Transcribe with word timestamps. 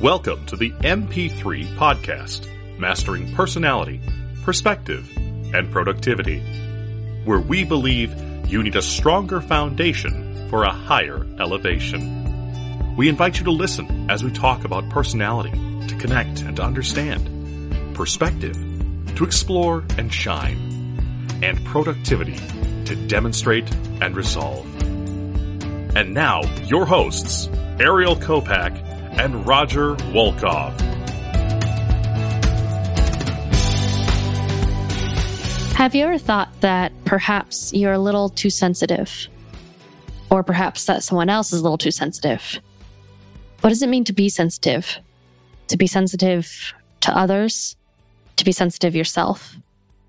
Welcome 0.00 0.46
to 0.46 0.54
the 0.54 0.70
MP3 0.70 1.74
Podcast, 1.74 2.46
Mastering 2.78 3.34
Personality, 3.34 4.00
Perspective, 4.44 5.10
and 5.16 5.72
Productivity, 5.72 6.38
where 7.24 7.40
we 7.40 7.64
believe 7.64 8.14
you 8.48 8.62
need 8.62 8.76
a 8.76 8.80
stronger 8.80 9.40
foundation 9.40 10.48
for 10.50 10.62
a 10.62 10.70
higher 10.70 11.26
elevation. 11.40 12.94
We 12.94 13.08
invite 13.08 13.38
you 13.40 13.44
to 13.46 13.50
listen 13.50 14.08
as 14.08 14.22
we 14.22 14.30
talk 14.30 14.64
about 14.64 14.88
personality, 14.88 15.50
to 15.88 15.96
connect 15.96 16.42
and 16.42 16.54
to 16.58 16.62
understand, 16.62 17.96
perspective, 17.96 18.54
to 19.16 19.24
explore 19.24 19.84
and 19.98 20.14
shine, 20.14 21.40
and 21.42 21.66
productivity, 21.66 22.36
to 22.84 22.94
demonstrate 23.08 23.68
and 24.00 24.14
resolve. 24.14 24.64
And 25.96 26.14
now, 26.14 26.42
your 26.66 26.86
hosts, 26.86 27.48
Ariel 27.80 28.14
Kopak 28.14 28.87
and 29.18 29.44
Roger 29.46 29.96
Wolkoff. 30.12 30.78
Have 35.74 35.94
you 35.94 36.04
ever 36.04 36.18
thought 36.18 36.60
that 36.60 36.92
perhaps 37.04 37.72
you're 37.72 37.92
a 37.92 37.98
little 37.98 38.28
too 38.28 38.50
sensitive? 38.50 39.28
Or 40.30 40.44
perhaps 40.44 40.84
that 40.86 41.02
someone 41.02 41.28
else 41.28 41.52
is 41.52 41.60
a 41.60 41.62
little 41.62 41.78
too 41.78 41.90
sensitive? 41.90 42.60
What 43.60 43.70
does 43.70 43.82
it 43.82 43.88
mean 43.88 44.04
to 44.04 44.12
be 44.12 44.28
sensitive? 44.28 44.98
To 45.68 45.76
be 45.76 45.86
sensitive 45.88 46.74
to 47.00 47.16
others? 47.16 47.76
To 48.36 48.44
be 48.44 48.52
sensitive 48.52 48.94
yourself? 48.94 49.56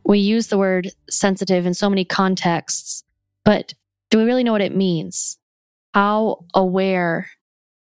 We 0.04 0.20
use 0.20 0.48
the 0.48 0.58
word 0.58 0.90
sensitive 1.10 1.66
in 1.66 1.74
so 1.74 1.90
many 1.90 2.06
contexts, 2.06 3.04
but 3.44 3.74
do 4.12 4.20
we 4.20 4.24
really 4.24 4.44
know 4.44 4.52
what 4.52 4.62
it 4.62 4.76
means? 4.76 5.38
How 5.94 6.46
aware 6.54 7.30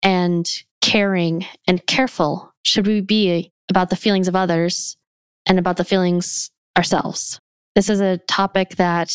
and 0.02 0.46
caring 0.86 1.44
and 1.66 1.84
careful 1.88 2.54
should 2.62 2.86
we 2.86 3.00
be 3.00 3.50
about 3.68 3.90
the 3.90 3.96
feelings 3.96 4.28
of 4.28 4.36
others 4.36 4.96
and 5.44 5.58
about 5.58 5.76
the 5.76 5.84
feelings 5.84 6.48
ourselves? 6.78 7.40
This 7.74 7.90
is 7.90 8.00
a 8.00 8.18
topic 8.18 8.76
that 8.76 9.12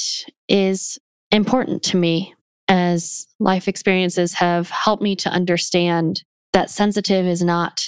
is 0.49 0.99
important 1.31 1.81
to 1.83 1.97
me 1.97 2.35
as 2.67 3.25
life 3.39 3.69
experiences 3.69 4.33
have 4.33 4.69
helped 4.69 5.01
me 5.01 5.15
to 5.15 5.29
understand 5.29 6.23
that 6.51 6.69
sensitive 6.69 7.25
is 7.25 7.41
not 7.41 7.81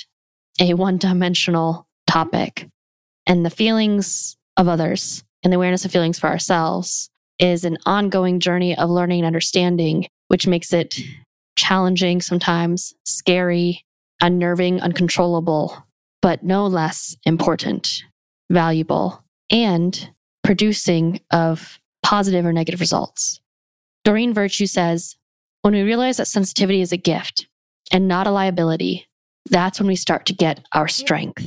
a 0.62 0.76
one 0.76 0.98
dimensional 0.98 1.86
topic. 2.08 2.70
And 3.28 3.46
the 3.46 3.50
feelings 3.50 4.38
of 4.56 4.70
others 4.70 5.26
and 5.44 5.52
the 5.52 5.58
awareness 5.58 5.84
of 5.84 5.92
feelings 5.92 6.18
for 6.18 6.28
ourselves 6.28 7.10
is 7.38 7.66
an 7.66 7.78
ongoing 7.86 8.40
journey 8.40 8.78
of 8.78 8.90
learning 8.90 9.20
and 9.20 9.28
understanding, 9.28 10.08
which 10.30 10.48
makes 10.48 10.72
it 10.72 11.02
challenging 11.64 12.20
sometimes, 12.20 12.94
scary, 13.06 13.86
unnerving, 14.22 14.82
uncontrollable, 14.82 15.86
but 16.22 16.44
no 16.44 16.68
less 16.68 17.16
important, 17.26 18.04
valuable, 18.52 19.24
and 19.50 20.10
producing 20.44 21.22
of 21.32 21.80
positive 22.04 22.46
or 22.46 22.52
negative 22.52 22.82
results. 22.82 23.40
Doreen 24.04 24.34
Virtue 24.34 24.66
says, 24.66 25.16
when 25.62 25.74
we 25.74 25.84
realize 25.84 26.18
that 26.18 26.28
sensitivity 26.28 26.82
is 26.82 26.92
a 26.92 26.98
gift 26.98 27.48
and 27.94 28.10
not 28.10 28.28
a 28.28 28.32
liability, 28.32 29.08
that's 29.50 29.80
when 29.80 29.88
we 29.88 29.96
start 29.96 30.26
to 30.26 30.34
get 30.34 30.66
our 30.74 30.90
strength. 30.90 31.46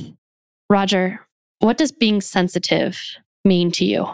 Roger, 0.67 1.21
what 1.59 1.77
does 1.77 1.91
being 1.91 2.21
sensitive 2.21 2.99
mean 3.45 3.69
to 3.73 3.85
you? 3.85 4.07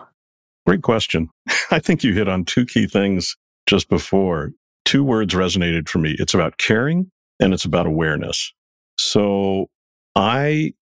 Great 0.67 0.81
question. 0.81 1.29
I 1.71 1.79
think 1.79 2.03
you 2.03 2.13
hit 2.13 2.27
on 2.27 2.43
two 2.43 2.65
key 2.65 2.87
things 2.87 3.37
just 3.67 3.87
before 3.87 4.51
two 4.93 5.03
words 5.03 5.33
resonated 5.33 5.89
for 5.89 5.97
me. 5.97 6.15
It's 6.19 6.35
about 6.35 6.59
caring 6.59 7.09
and 7.39 7.51
it's 7.51 7.65
about 7.65 7.87
awareness. 7.87 8.53
So 8.99 9.71
I 10.15 10.75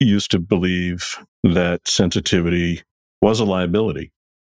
used 0.00 0.30
to 0.32 0.38
believe 0.38 1.16
that 1.42 1.80
sensitivity 1.88 2.82
was 3.22 3.40
a 3.40 3.46
liability. 3.46 4.12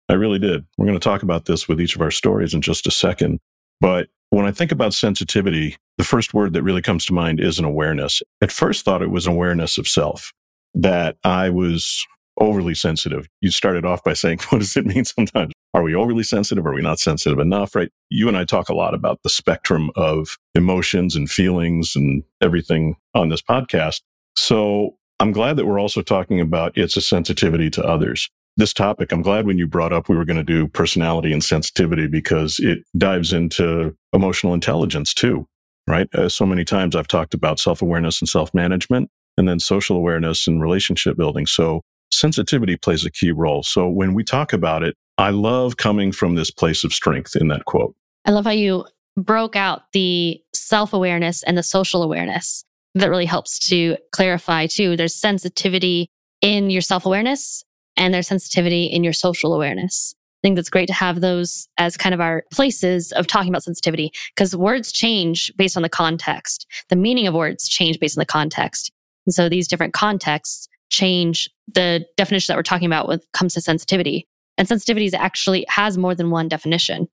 I 0.10 0.16
really 0.16 0.40
did. 0.40 0.66
We're 0.78 0.88
going 0.88 1.00
to 1.00 1.04
talk 1.04 1.24
about 1.24 1.46
this 1.46 1.70
with 1.70 1.80
each 1.80 1.96
of 1.96 2.02
our 2.02 2.12
stories 2.12 2.54
in 2.54 2.62
just 2.62 2.86
a 2.86 2.92
second. 2.92 3.40
But 3.80 4.10
when 4.30 4.46
I 4.46 4.52
think 4.52 4.74
about 4.74 4.94
sensitivity, 4.94 5.78
the 5.98 6.04
first 6.04 6.34
word 6.34 6.52
that 6.52 6.64
really 6.64 6.82
comes 6.82 7.06
to 7.06 7.14
mind 7.14 7.40
is 7.40 7.60
an 7.60 7.64
awareness. 7.64 8.22
At 8.42 8.52
first 8.52 8.84
thought 8.84 9.02
it 9.02 9.10
was 9.10 9.26
awareness 9.26 9.78
of 9.78 9.88
self, 9.88 10.34
that 10.74 11.16
I 11.24 11.50
was 11.50 12.06
overly 12.38 12.76
sensitive. 12.76 13.26
You 13.40 13.52
started 13.52 13.86
off 13.86 14.04
by 14.04 14.14
saying, 14.16 14.40
what 14.50 14.60
does 14.60 14.76
it 14.76 14.86
mean 14.86 15.06
sometimes? 15.06 15.54
Are 15.74 15.84
we 15.84 15.96
overly 15.96 16.24
sensitive? 16.24 16.66
Are 16.66 16.74
we 16.74 16.82
not 16.82 17.00
sensitive 17.00 17.40
enough? 17.40 17.76
Right. 17.76 17.90
You 18.10 18.28
and 18.28 18.36
I 18.36 18.44
talk 18.44 18.70
a 18.70 18.74
lot 18.76 18.94
about 18.94 19.20
the 19.24 19.30
spectrum 19.30 19.90
of 19.96 20.38
emotions 20.54 21.16
and 21.16 21.30
feelings 21.30 21.94
and 21.96 22.24
everything 22.42 22.96
on 23.14 23.30
this 23.30 23.42
podcast. 23.42 24.02
So 24.36 24.98
I'm 25.20 25.32
glad 25.32 25.56
that 25.58 25.66
we're 25.66 25.80
also 25.80 26.02
talking 26.02 26.42
about 26.42 26.78
it's 26.78 26.98
a 26.98 27.02
sensitivity 27.02 27.70
to 27.72 27.84
others. 27.84 28.30
This 28.58 28.74
topic, 28.74 29.14
I'm 29.14 29.22
glad 29.22 29.46
when 29.46 29.58
you 29.58 29.66
brought 29.66 29.94
up 29.94 30.10
we 30.10 30.18
were 30.18 30.26
going 30.26 30.38
to 30.38 30.44
do 30.44 30.68
personality 30.68 31.32
and 31.32 31.44
sensitivity 31.44 32.08
because 32.08 32.60
it 32.60 32.80
dives 32.98 33.32
into 33.32 33.96
emotional 34.12 34.54
intelligence 34.54 35.14
too, 35.14 35.48
right? 35.88 36.14
Uh, 36.14 36.28
so 36.28 36.46
many 36.46 36.66
times 36.66 36.96
I've 36.96 37.08
talked 37.08 37.34
about 37.34 37.60
self 37.60 37.82
awareness 37.82 38.20
and 38.20 38.28
self 38.28 38.54
management 38.54 39.10
and 39.38 39.48
then 39.48 39.60
social 39.60 39.96
awareness 39.96 40.48
and 40.48 40.62
relationship 40.62 41.16
building. 41.16 41.46
So 41.46 41.82
sensitivity 42.12 42.76
plays 42.76 43.06
a 43.06 43.12
key 43.12 43.32
role. 43.32 43.64
So 43.64 43.88
when 43.88 44.14
we 44.14 44.24
talk 44.24 44.52
about 44.52 44.84
it, 44.84 44.96
I 45.18 45.30
love 45.30 45.78
coming 45.78 46.12
from 46.12 46.36
this 46.36 46.52
place 46.52 46.84
of 46.84 46.94
strength 46.94 47.36
in 47.36 47.48
that 47.50 47.66
quote. 47.66 47.96
I 48.26 48.32
love 48.32 48.46
how 48.46 48.52
you 48.52 48.86
broke 49.18 49.56
out 49.56 49.84
the 49.94 50.42
self 50.54 50.94
awareness 50.94 51.44
and 51.44 51.58
the 51.58 51.64
social 51.64 52.04
awareness. 52.04 52.64
That 52.96 53.10
really 53.10 53.26
helps 53.26 53.58
to 53.70 53.98
clarify 54.12 54.68
too. 54.68 54.98
There's 54.98 55.16
sensitivity 55.16 56.10
in 56.42 56.70
your 56.70 56.82
self 56.82 57.06
awareness 57.06 57.64
and 57.98 58.14
there's 58.14 58.28
sensitivity 58.28 58.86
in 58.86 59.04
your 59.04 59.14
social 59.14 59.54
awareness. 59.54 60.14
I 60.42 60.48
think 60.48 60.56
that's 60.56 60.70
great 60.70 60.88
to 60.88 60.94
have 60.94 61.22
those 61.22 61.68
as 61.78 61.98
kind 61.98 62.16
of 62.16 62.20
our 62.20 62.44
places 62.52 63.12
of 63.12 63.28
talking 63.28 63.50
about 63.50 63.64
sensitivity 63.64 64.12
because 64.36 64.56
words 64.56 64.92
change 64.92 65.54
based 65.56 65.78
on 65.78 65.84
the 65.84 65.90
context. 65.90 66.66
The 66.90 66.96
meaning 66.96 67.28
of 67.28 67.36
words 67.36 67.68
change 67.70 68.00
based 68.00 68.18
on 68.18 68.22
the 68.22 68.26
context. 68.26 68.92
And 69.28 69.36
so 69.36 69.50
these 69.50 69.68
different 69.68 69.94
contexts 69.94 70.68
change 70.90 71.48
the 71.72 72.06
definition 72.18 72.52
that 72.52 72.58
we're 72.58 72.64
talking 72.64 72.88
about 72.88 73.08
when 73.08 73.20
it 73.20 73.26
comes 73.34 73.54
to 73.54 73.62
sensitivity. 73.62 74.28
And 74.62 74.68
sensitivity 74.68 75.12
actually 75.16 75.66
has 75.70 75.98
more 75.98 76.14
than 76.14 76.30
one 76.30 76.48
definition. 76.48 77.08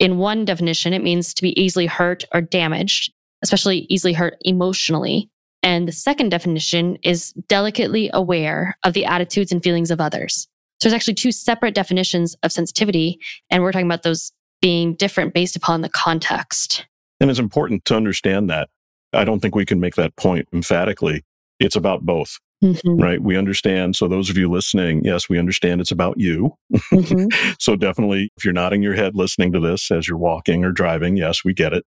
In 0.00 0.18
one 0.18 0.44
definition, 0.44 0.92
it 0.92 1.02
means 1.02 1.32
to 1.32 1.40
be 1.40 1.58
easily 1.58 1.86
hurt 1.86 2.26
or 2.34 2.42
damaged, 2.42 3.10
especially 3.40 3.86
easily 3.88 4.12
hurt 4.12 4.36
emotionally. 4.42 5.30
And 5.62 5.88
the 5.88 5.92
second 5.92 6.28
definition 6.28 6.98
is 7.02 7.32
delicately 7.48 8.10
aware 8.12 8.76
of 8.84 8.92
the 8.92 9.06
attitudes 9.06 9.50
and 9.50 9.62
feelings 9.62 9.90
of 9.90 9.98
others. 9.98 10.46
So 10.78 10.90
there's 10.90 10.94
actually 10.94 11.14
two 11.14 11.32
separate 11.32 11.74
definitions 11.74 12.36
of 12.42 12.52
sensitivity, 12.52 13.18
and 13.48 13.62
we're 13.62 13.72
talking 13.72 13.86
about 13.86 14.02
those 14.02 14.30
being 14.60 14.94
different 14.94 15.32
based 15.32 15.56
upon 15.56 15.80
the 15.80 15.88
context. 15.88 16.84
And 17.18 17.30
it's 17.30 17.40
important 17.40 17.86
to 17.86 17.96
understand 17.96 18.50
that. 18.50 18.68
I 19.14 19.24
don't 19.24 19.40
think 19.40 19.54
we 19.54 19.64
can 19.64 19.80
make 19.80 19.94
that 19.94 20.16
point 20.16 20.48
emphatically. 20.52 21.24
It's 21.60 21.76
about 21.76 22.02
both. 22.02 22.38
Mm-hmm. 22.62 23.00
Right. 23.00 23.22
We 23.22 23.36
understand. 23.36 23.96
So, 23.96 24.06
those 24.06 24.28
of 24.28 24.36
you 24.36 24.50
listening, 24.50 25.02
yes, 25.04 25.28
we 25.28 25.38
understand 25.38 25.80
it's 25.80 25.90
about 25.90 26.18
you. 26.18 26.54
Mm-hmm. 26.92 27.52
so, 27.58 27.74
definitely, 27.74 28.30
if 28.36 28.44
you're 28.44 28.52
nodding 28.52 28.82
your 28.82 28.94
head 28.94 29.14
listening 29.14 29.52
to 29.52 29.60
this 29.60 29.90
as 29.90 30.06
you're 30.06 30.18
walking 30.18 30.64
or 30.64 30.70
driving, 30.70 31.16
yes, 31.16 31.42
we 31.42 31.54
get 31.54 31.72
it. 31.72 31.84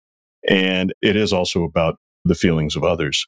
And 0.49 0.93
it 1.03 1.15
is 1.15 1.33
also 1.33 1.63
about 1.63 1.97
the 2.25 2.35
feelings 2.35 2.75
of 2.75 2.83
others. 2.83 3.27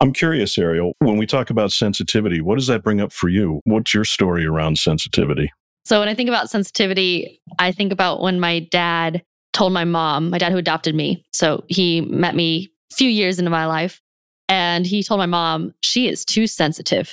I'm 0.00 0.12
curious, 0.12 0.56
Ariel, 0.56 0.92
when 1.00 1.16
we 1.16 1.26
talk 1.26 1.50
about 1.50 1.72
sensitivity, 1.72 2.40
what 2.40 2.58
does 2.58 2.68
that 2.68 2.82
bring 2.82 3.00
up 3.00 3.12
for 3.12 3.28
you? 3.28 3.60
What's 3.64 3.92
your 3.92 4.04
story 4.04 4.44
around 4.46 4.78
sensitivity? 4.78 5.50
So, 5.84 5.98
when 5.98 6.08
I 6.08 6.14
think 6.14 6.28
about 6.28 6.48
sensitivity, 6.48 7.40
I 7.58 7.72
think 7.72 7.92
about 7.92 8.22
when 8.22 8.38
my 8.38 8.60
dad 8.70 9.22
told 9.52 9.72
my 9.72 9.84
mom, 9.84 10.30
my 10.30 10.38
dad 10.38 10.52
who 10.52 10.58
adopted 10.58 10.94
me. 10.94 11.24
So, 11.32 11.64
he 11.66 12.02
met 12.02 12.36
me 12.36 12.70
a 12.92 12.94
few 12.94 13.08
years 13.08 13.40
into 13.40 13.50
my 13.50 13.66
life 13.66 14.00
and 14.52 14.86
he 14.86 15.02
told 15.02 15.18
my 15.18 15.24
mom, 15.24 15.72
she 15.80 16.08
is 16.08 16.26
too 16.26 16.46
sensitive. 16.46 17.10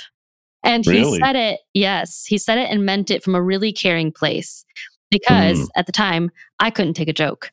And 0.61 0.85
really? 0.85 1.11
he 1.11 1.19
said 1.19 1.37
it, 1.37 1.61
yes, 1.73 2.25
he 2.25 2.37
said 2.37 2.57
it 2.57 2.69
and 2.69 2.85
meant 2.85 3.09
it 3.09 3.23
from 3.23 3.33
a 3.33 3.41
really 3.41 3.71
caring 3.71 4.11
place 4.11 4.65
because 5.09 5.57
mm. 5.57 5.67
at 5.77 5.85
the 5.85 5.93
time 5.93 6.31
I 6.59 6.69
couldn't 6.69 6.95
take 6.95 7.07
a 7.07 7.13
joke. 7.13 7.49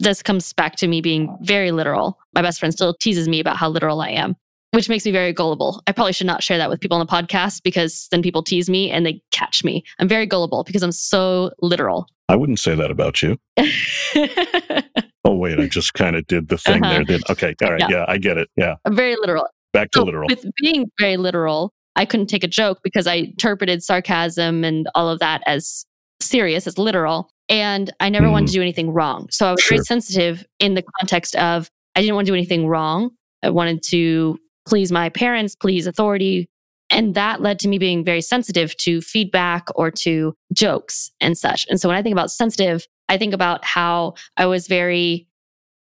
This 0.00 0.22
comes 0.22 0.54
back 0.54 0.76
to 0.76 0.86
me 0.86 1.02
being 1.02 1.36
very 1.42 1.72
literal. 1.72 2.18
My 2.34 2.40
best 2.40 2.58
friend 2.58 2.72
still 2.72 2.94
teases 2.94 3.28
me 3.28 3.38
about 3.38 3.58
how 3.58 3.68
literal 3.68 4.00
I 4.00 4.08
am, 4.10 4.34
which 4.70 4.88
makes 4.88 5.04
me 5.04 5.12
very 5.12 5.34
gullible. 5.34 5.82
I 5.86 5.92
probably 5.92 6.14
should 6.14 6.26
not 6.26 6.42
share 6.42 6.56
that 6.56 6.70
with 6.70 6.80
people 6.80 6.96
on 6.96 7.06
the 7.06 7.12
podcast 7.12 7.62
because 7.62 8.08
then 8.10 8.22
people 8.22 8.42
tease 8.42 8.70
me 8.70 8.90
and 8.90 9.04
they 9.04 9.20
catch 9.30 9.62
me. 9.62 9.84
I'm 9.98 10.08
very 10.08 10.24
gullible 10.24 10.64
because 10.64 10.82
I'm 10.82 10.92
so 10.92 11.50
literal. 11.60 12.08
I 12.30 12.36
wouldn't 12.36 12.60
say 12.60 12.74
that 12.74 12.90
about 12.90 13.20
you. 13.20 13.36
oh 15.24 15.34
wait, 15.34 15.58
I 15.58 15.66
just 15.66 15.94
kind 15.94 16.16
of 16.16 16.26
did 16.26 16.48
the 16.48 16.58
thing 16.58 16.84
uh-huh. 16.84 16.94
there. 16.94 17.04
Did 17.04 17.30
okay, 17.30 17.54
all 17.62 17.72
right, 17.72 17.80
yeah. 17.80 17.88
yeah, 17.90 18.04
I 18.08 18.18
get 18.18 18.38
it. 18.38 18.48
Yeah, 18.56 18.76
I'm 18.84 18.96
very 18.96 19.16
literal. 19.16 19.46
Back 19.72 19.90
to 19.92 20.00
so 20.00 20.04
literal. 20.04 20.28
With 20.28 20.46
being 20.60 20.86
very 20.98 21.16
literal, 21.16 21.72
I 21.96 22.04
couldn't 22.04 22.26
take 22.26 22.44
a 22.44 22.48
joke 22.48 22.80
because 22.82 23.06
I 23.06 23.14
interpreted 23.14 23.82
sarcasm 23.82 24.64
and 24.64 24.88
all 24.94 25.08
of 25.08 25.18
that 25.18 25.42
as 25.46 25.84
serious, 26.20 26.66
as 26.66 26.78
literal, 26.78 27.30
and 27.48 27.92
I 28.00 28.08
never 28.08 28.26
mm. 28.26 28.32
wanted 28.32 28.48
to 28.48 28.52
do 28.54 28.62
anything 28.62 28.90
wrong. 28.90 29.28
So 29.30 29.48
I 29.48 29.50
was 29.52 29.60
sure. 29.60 29.76
very 29.76 29.84
sensitive 29.84 30.46
in 30.58 30.74
the 30.74 30.84
context 31.00 31.36
of 31.36 31.70
I 31.96 32.00
didn't 32.00 32.14
want 32.14 32.26
to 32.26 32.30
do 32.30 32.36
anything 32.36 32.66
wrong, 32.66 33.10
I 33.42 33.50
wanted 33.50 33.82
to 33.88 34.38
please 34.66 34.92
my 34.92 35.08
parents, 35.08 35.54
please 35.54 35.86
authority. 35.86 36.48
And 36.90 37.14
that 37.14 37.42
led 37.42 37.58
to 37.60 37.68
me 37.68 37.78
being 37.78 38.04
very 38.04 38.20
sensitive 38.20 38.76
to 38.78 39.00
feedback 39.00 39.68
or 39.74 39.90
to 39.90 40.34
jokes 40.52 41.10
and 41.20 41.36
such. 41.36 41.66
And 41.68 41.80
so 41.80 41.88
when 41.88 41.96
I 41.96 42.02
think 42.02 42.12
about 42.12 42.30
sensitive, 42.30 42.86
I 43.08 43.18
think 43.18 43.34
about 43.34 43.64
how 43.64 44.14
I 44.36 44.46
was 44.46 44.66
very 44.66 45.28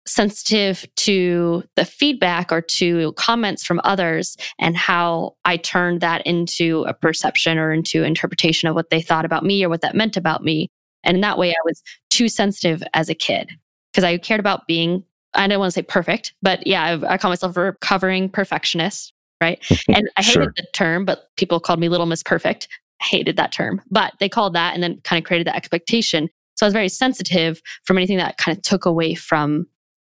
sensitive 0.06 0.86
to 0.96 1.64
the 1.76 1.86
feedback 1.86 2.52
or 2.52 2.62
to 2.62 3.14
comments 3.14 3.64
from 3.64 3.80
others 3.84 4.36
and 4.60 4.76
how 4.76 5.36
I 5.46 5.58
turned 5.58 6.02
that 6.02 6.26
into 6.28 6.84
a 6.88 6.94
perception 6.94 7.58
or 7.58 7.72
into 7.72 8.04
interpretation 8.04 8.68
of 8.68 8.76
what 8.76 8.90
they 8.90 9.02
thought 9.02 9.26
about 9.26 9.46
me 9.46 9.64
or 9.64 9.70
what 9.70 9.82
that 9.82 9.96
meant 9.96 10.18
about 10.18 10.44
me. 10.44 10.70
And 11.04 11.16
in 11.16 11.22
that 11.22 11.38
way, 11.38 11.52
I 11.52 11.66
was 11.66 11.82
too 12.10 12.28
sensitive 12.30 12.84
as 12.94 13.10
a 13.10 13.16
kid 13.16 13.50
because 13.92 14.04
I 14.04 14.18
cared 14.18 14.40
about 14.40 14.68
being, 14.68 15.04
I 15.34 15.48
don't 15.48 15.60
want 15.60 15.72
to 15.72 15.80
say 15.80 15.84
perfect, 15.84 16.34
but 16.42 16.66
yeah, 16.68 16.84
I, 16.84 17.14
I 17.14 17.18
call 17.18 17.32
myself 17.32 17.56
a 17.58 17.62
recovering 17.62 18.30
perfectionist, 18.30 19.14
right? 19.42 19.64
and 19.88 20.10
I 20.18 20.22
hated 20.22 20.34
sure. 20.34 20.54
the 20.56 20.66
term, 20.74 21.06
but 21.06 21.30
people 21.38 21.60
called 21.60 21.80
me 21.80 21.90
Little 21.90 22.06
Miss 22.06 22.24
Perfect. 22.24 22.68
I 23.02 23.06
hated 23.06 23.38
that 23.38 23.52
term, 23.52 23.82
but 23.90 24.14
they 24.20 24.30
called 24.30 24.54
that 24.54 24.74
and 24.74 24.84
then 24.84 25.00
kind 25.04 25.22
of 25.22 25.28
created 25.28 25.48
the 25.48 25.56
expectation. 25.56 26.30
I 26.64 26.68
was 26.68 26.74
very 26.74 26.90
sensitive 26.90 27.62
from 27.86 27.98
anything 27.98 28.18
that 28.18 28.38
kind 28.38 28.58
of 28.58 28.64
took 28.64 28.86
away 28.86 29.16
from 29.16 29.68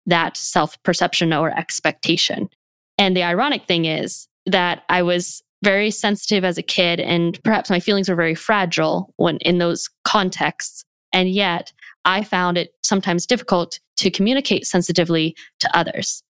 that 0.05 0.37
self 0.37 0.81
perception 0.83 1.33
or 1.33 1.57
expectation. 1.57 2.49
And 2.97 3.15
the 3.15 3.23
ironic 3.23 3.65
thing 3.65 3.85
is 3.85 4.27
that 4.45 4.83
I 4.89 5.01
was 5.01 5.41
very 5.63 5.91
sensitive 5.91 6.43
as 6.43 6.57
a 6.57 6.63
kid, 6.63 6.99
and 6.99 7.41
perhaps 7.43 7.69
my 7.69 7.79
feelings 7.79 8.09
were 8.09 8.15
very 8.15 8.35
fragile 8.35 9.13
when 9.17 9.37
in 9.37 9.59
those 9.59 9.89
contexts. 10.03 10.83
And 11.13 11.29
yet 11.29 11.71
I 12.05 12.23
found 12.23 12.57
it 12.57 12.73
sometimes 12.83 13.25
difficult 13.25 13.79
to 13.97 14.09
communicate 14.09 14.65
sensitively 14.65 15.35
to 15.59 15.77
others. 15.77 16.23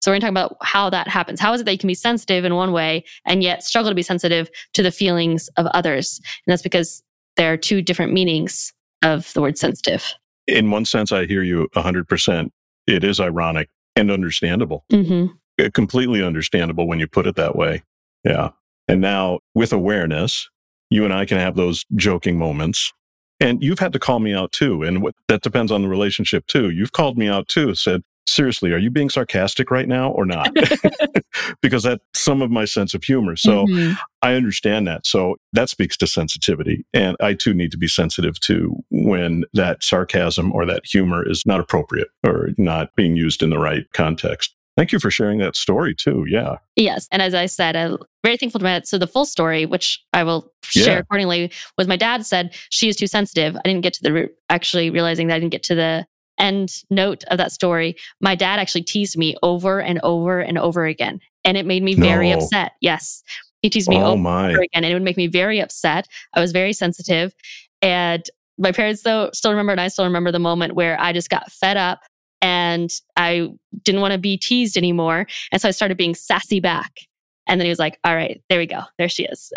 So 0.00 0.10
we're 0.10 0.20
going 0.20 0.20
to 0.20 0.26
talk 0.26 0.30
about 0.30 0.56
how 0.62 0.90
that 0.90 1.08
happens. 1.08 1.40
How 1.40 1.52
is 1.52 1.60
it 1.60 1.64
that 1.64 1.72
you 1.72 1.78
can 1.78 1.88
be 1.88 1.94
sensitive 1.94 2.44
in 2.44 2.54
one 2.54 2.70
way 2.70 3.04
and 3.24 3.42
yet 3.42 3.64
struggle 3.64 3.90
to 3.90 3.94
be 3.94 4.02
sensitive 4.02 4.48
to 4.74 4.82
the 4.82 4.92
feelings 4.92 5.48
of 5.56 5.66
others? 5.66 6.20
And 6.46 6.52
that's 6.52 6.62
because 6.62 7.02
there 7.36 7.52
are 7.52 7.56
two 7.56 7.82
different 7.82 8.12
meanings 8.12 8.72
of 9.02 9.32
the 9.34 9.42
word 9.42 9.58
sensitive. 9.58 10.14
In 10.46 10.70
one 10.70 10.84
sense, 10.84 11.12
I 11.12 11.26
hear 11.26 11.42
you 11.42 11.68
100% 11.74 12.50
it 12.86 13.02
is 13.02 13.20
ironic 13.20 13.68
and 13.96 14.10
understandable. 14.10 14.84
Mm-hmm. 14.92 15.32
Uh, 15.60 15.70
completely 15.72 16.22
understandable 16.22 16.86
when 16.86 17.00
you 17.00 17.06
put 17.06 17.26
it 17.26 17.36
that 17.36 17.56
way. 17.56 17.82
Yeah. 18.24 18.50
And 18.88 19.00
now 19.00 19.40
with 19.54 19.72
awareness, 19.72 20.48
you 20.90 21.04
and 21.04 21.12
I 21.12 21.24
can 21.24 21.38
have 21.38 21.56
those 21.56 21.84
joking 21.94 22.38
moments. 22.38 22.92
And 23.40 23.62
you've 23.62 23.78
had 23.78 23.92
to 23.92 23.98
call 23.98 24.20
me 24.20 24.32
out 24.32 24.52
too. 24.52 24.82
And 24.82 25.02
what, 25.02 25.14
that 25.28 25.42
depends 25.42 25.72
on 25.72 25.82
the 25.82 25.88
relationship 25.88 26.46
too. 26.46 26.70
You've 26.70 26.92
called 26.92 27.18
me 27.18 27.28
out 27.28 27.48
too, 27.48 27.74
said, 27.74 28.02
seriously, 28.28 28.72
are 28.72 28.78
you 28.78 28.90
being 28.90 29.10
sarcastic 29.10 29.70
right 29.70 29.88
now 29.88 30.10
or 30.10 30.26
not? 30.26 30.50
because 31.62 31.82
that's 31.82 32.02
some 32.14 32.42
of 32.42 32.50
my 32.50 32.64
sense 32.64 32.94
of 32.94 33.04
humor. 33.04 33.36
So 33.36 33.66
mm-hmm. 33.66 33.94
I 34.22 34.34
understand 34.34 34.86
that. 34.86 35.06
So 35.06 35.36
that 35.52 35.68
speaks 35.68 35.96
to 35.98 36.06
sensitivity. 36.06 36.84
And 36.92 37.16
I 37.20 37.34
too 37.34 37.54
need 37.54 37.70
to 37.72 37.78
be 37.78 37.88
sensitive 37.88 38.38
to 38.40 38.76
when 38.90 39.44
that 39.54 39.82
sarcasm 39.82 40.52
or 40.52 40.66
that 40.66 40.84
humor 40.84 41.28
is 41.28 41.44
not 41.46 41.60
appropriate 41.60 42.08
or 42.24 42.50
not 42.58 42.94
being 42.96 43.16
used 43.16 43.42
in 43.42 43.50
the 43.50 43.58
right 43.58 43.84
context. 43.92 44.54
Thank 44.76 44.92
you 44.92 44.98
for 44.98 45.10
sharing 45.10 45.38
that 45.38 45.56
story 45.56 45.94
too. 45.94 46.26
Yeah. 46.28 46.56
Yes. 46.76 47.08
And 47.10 47.22
as 47.22 47.32
I 47.32 47.46
said, 47.46 47.76
I'm 47.76 47.96
very 48.22 48.36
thankful 48.36 48.58
to 48.58 48.64
my 48.64 48.72
dad. 48.72 48.86
So 48.86 48.98
the 48.98 49.06
full 49.06 49.24
story, 49.24 49.64
which 49.64 50.04
I 50.12 50.22
will 50.22 50.52
share 50.64 50.94
yeah. 50.94 50.98
accordingly, 50.98 51.50
was 51.78 51.88
my 51.88 51.96
dad 51.96 52.26
said 52.26 52.54
she 52.68 52.88
is 52.88 52.96
too 52.96 53.06
sensitive. 53.06 53.56
I 53.56 53.62
didn't 53.64 53.80
get 53.80 53.94
to 53.94 54.02
the 54.02 54.12
root, 54.12 54.34
actually 54.50 54.90
realizing 54.90 55.28
that 55.28 55.36
I 55.36 55.38
didn't 55.38 55.52
get 55.52 55.62
to 55.64 55.74
the 55.74 56.06
end 56.38 56.82
note 56.90 57.24
of 57.24 57.38
that 57.38 57.52
story, 57.52 57.96
my 58.20 58.34
dad 58.34 58.58
actually 58.58 58.82
teased 58.82 59.16
me 59.16 59.36
over 59.42 59.80
and 59.80 60.00
over 60.02 60.40
and 60.40 60.58
over 60.58 60.86
again. 60.86 61.20
And 61.44 61.56
it 61.56 61.66
made 61.66 61.82
me 61.82 61.94
very 61.94 62.30
no. 62.30 62.36
upset. 62.36 62.72
Yes. 62.80 63.22
He 63.62 63.70
teased 63.70 63.88
me 63.88 63.98
oh 63.98 64.12
over 64.12 64.16
my. 64.22 64.46
and 64.46 64.50
over 64.52 64.62
again. 64.62 64.84
And 64.84 64.86
it 64.86 64.94
would 64.94 65.02
make 65.02 65.16
me 65.16 65.26
very 65.26 65.60
upset. 65.60 66.06
I 66.34 66.40
was 66.40 66.52
very 66.52 66.72
sensitive. 66.72 67.34
And 67.82 68.28
my 68.58 68.72
parents, 68.72 69.02
though, 69.02 69.30
still 69.32 69.50
remember, 69.50 69.72
and 69.72 69.80
I 69.80 69.88
still 69.88 70.04
remember 70.04 70.32
the 70.32 70.38
moment 70.38 70.74
where 70.74 70.98
I 71.00 71.12
just 71.12 71.30
got 71.30 71.50
fed 71.52 71.76
up 71.76 72.00
and 72.42 72.90
I 73.16 73.48
didn't 73.82 74.00
want 74.00 74.12
to 74.12 74.18
be 74.18 74.36
teased 74.36 74.76
anymore. 74.76 75.26
And 75.52 75.60
so 75.60 75.68
I 75.68 75.72
started 75.72 75.96
being 75.96 76.14
sassy 76.14 76.60
back. 76.60 76.92
And 77.48 77.60
then 77.60 77.66
he 77.66 77.70
was 77.70 77.78
like, 77.78 77.98
all 78.02 78.14
right, 78.14 78.42
there 78.48 78.58
we 78.58 78.66
go. 78.66 78.80
There 78.98 79.08
she 79.08 79.24
is. 79.24 79.52